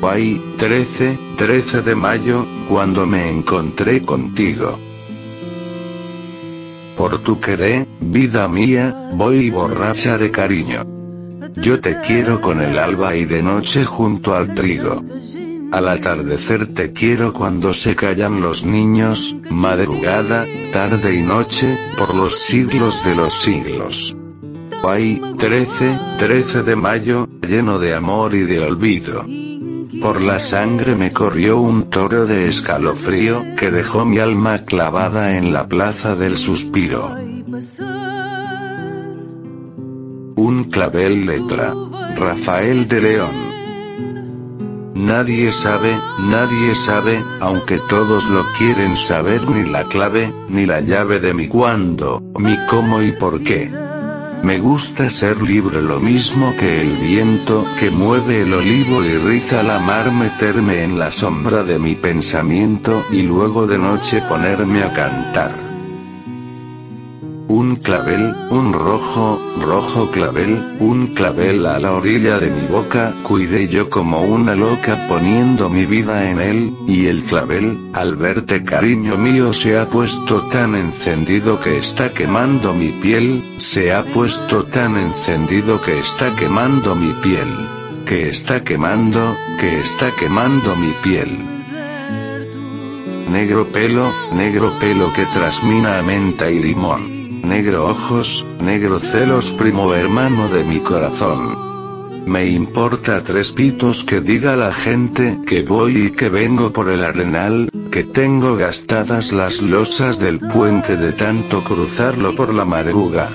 [0.00, 4.78] Ay, 13, 13 de mayo, cuando me encontré contigo.
[6.96, 10.84] Por tu querer, vida mía, voy borracha de cariño.
[11.56, 15.02] Yo te quiero con el alba y de noche junto al trigo.
[15.72, 22.40] Al atardecer te quiero cuando se callan los niños, madrugada, tarde y noche, por los
[22.40, 24.14] siglos de los siglos.
[24.84, 29.24] Ay, 13, 13 de mayo, lleno de amor y de olvido.
[30.02, 35.54] Por la sangre me corrió un toro de escalofrío que dejó mi alma clavada en
[35.54, 37.16] la plaza del suspiro.
[40.36, 41.72] Un clavel letra.
[42.14, 43.51] Rafael de León.
[45.02, 51.18] Nadie sabe, nadie sabe, aunque todos lo quieren saber ni la clave, ni la llave
[51.18, 53.68] de mi cuándo, mi cómo y por qué.
[54.44, 59.64] Me gusta ser libre lo mismo que el viento que mueve el olivo y riza
[59.64, 64.92] la mar meterme en la sombra de mi pensamiento y luego de noche ponerme a
[64.92, 65.71] cantar.
[67.48, 73.68] Un clavel, un rojo, rojo clavel, un clavel a la orilla de mi boca, cuidé
[73.68, 79.16] yo como una loca poniendo mi vida en él, y el clavel, al verte cariño
[79.16, 84.96] mío se ha puesto tan encendido que está quemando mi piel, se ha puesto tan
[84.96, 87.48] encendido que está quemando mi piel.
[88.06, 91.52] Que está quemando, que está quemando mi piel
[93.30, 99.94] negro pelo, negro pelo que trasmina a menta y limón negro ojos, negro celos primo
[99.94, 101.72] hermano de mi corazón.
[102.26, 107.02] Me importa tres pitos que diga la gente que voy y que vengo por el
[107.04, 113.28] arenal, que tengo gastadas las losas del puente de tanto cruzarlo por la madruga.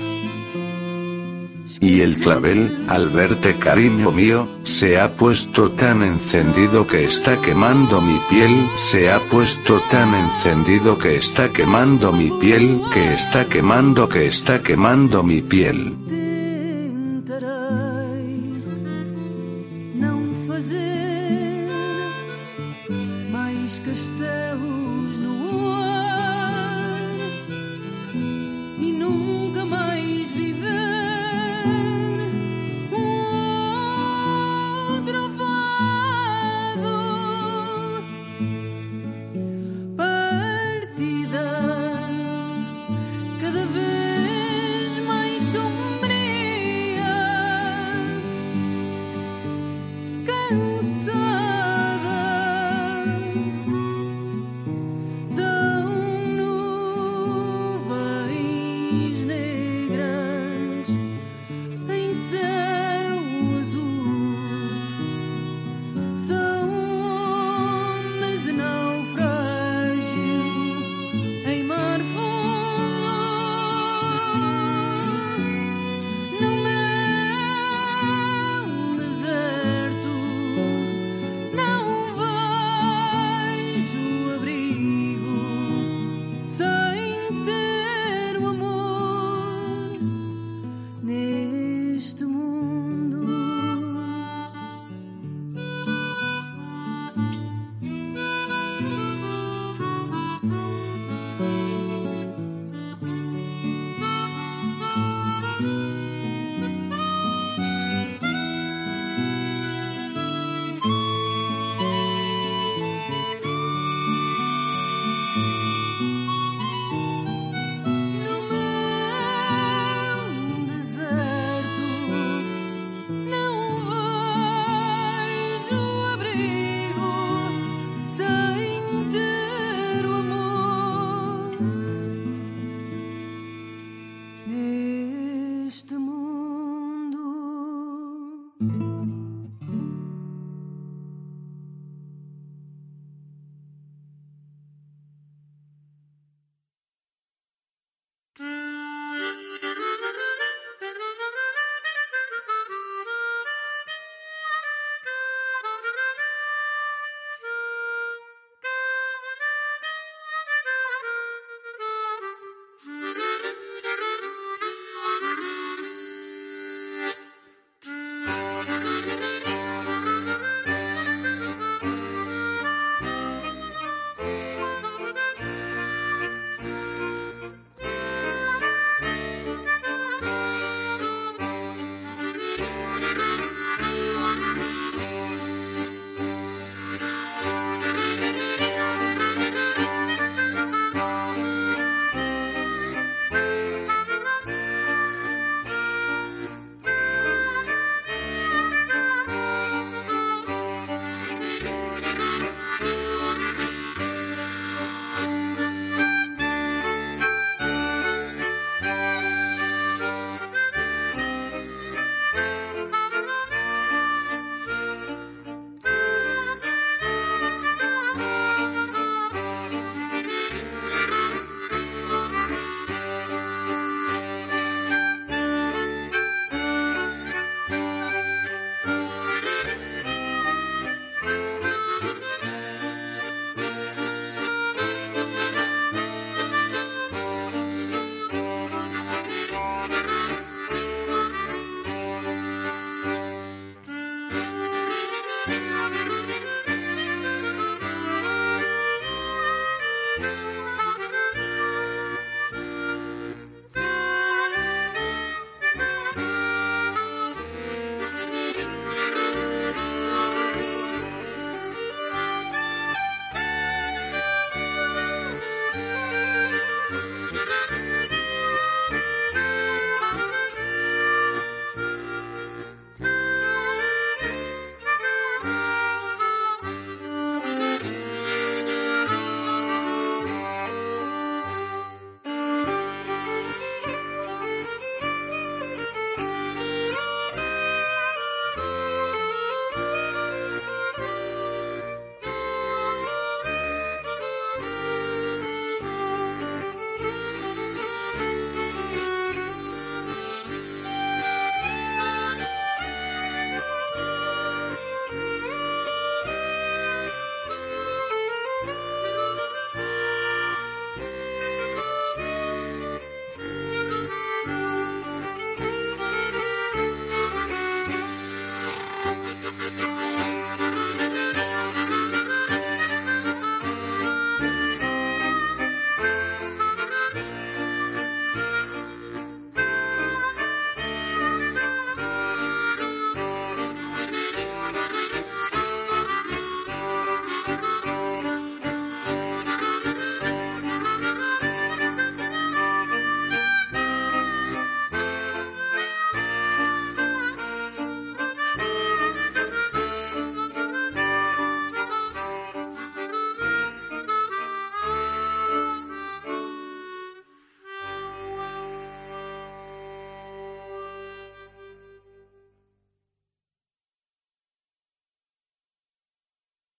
[1.80, 8.00] Y el clavel, al verte cariño mío, se ha puesto tan encendido que está quemando
[8.00, 14.08] mi piel, se ha puesto tan encendido que está quemando mi piel, que está quemando
[14.08, 16.27] que está quemando mi piel.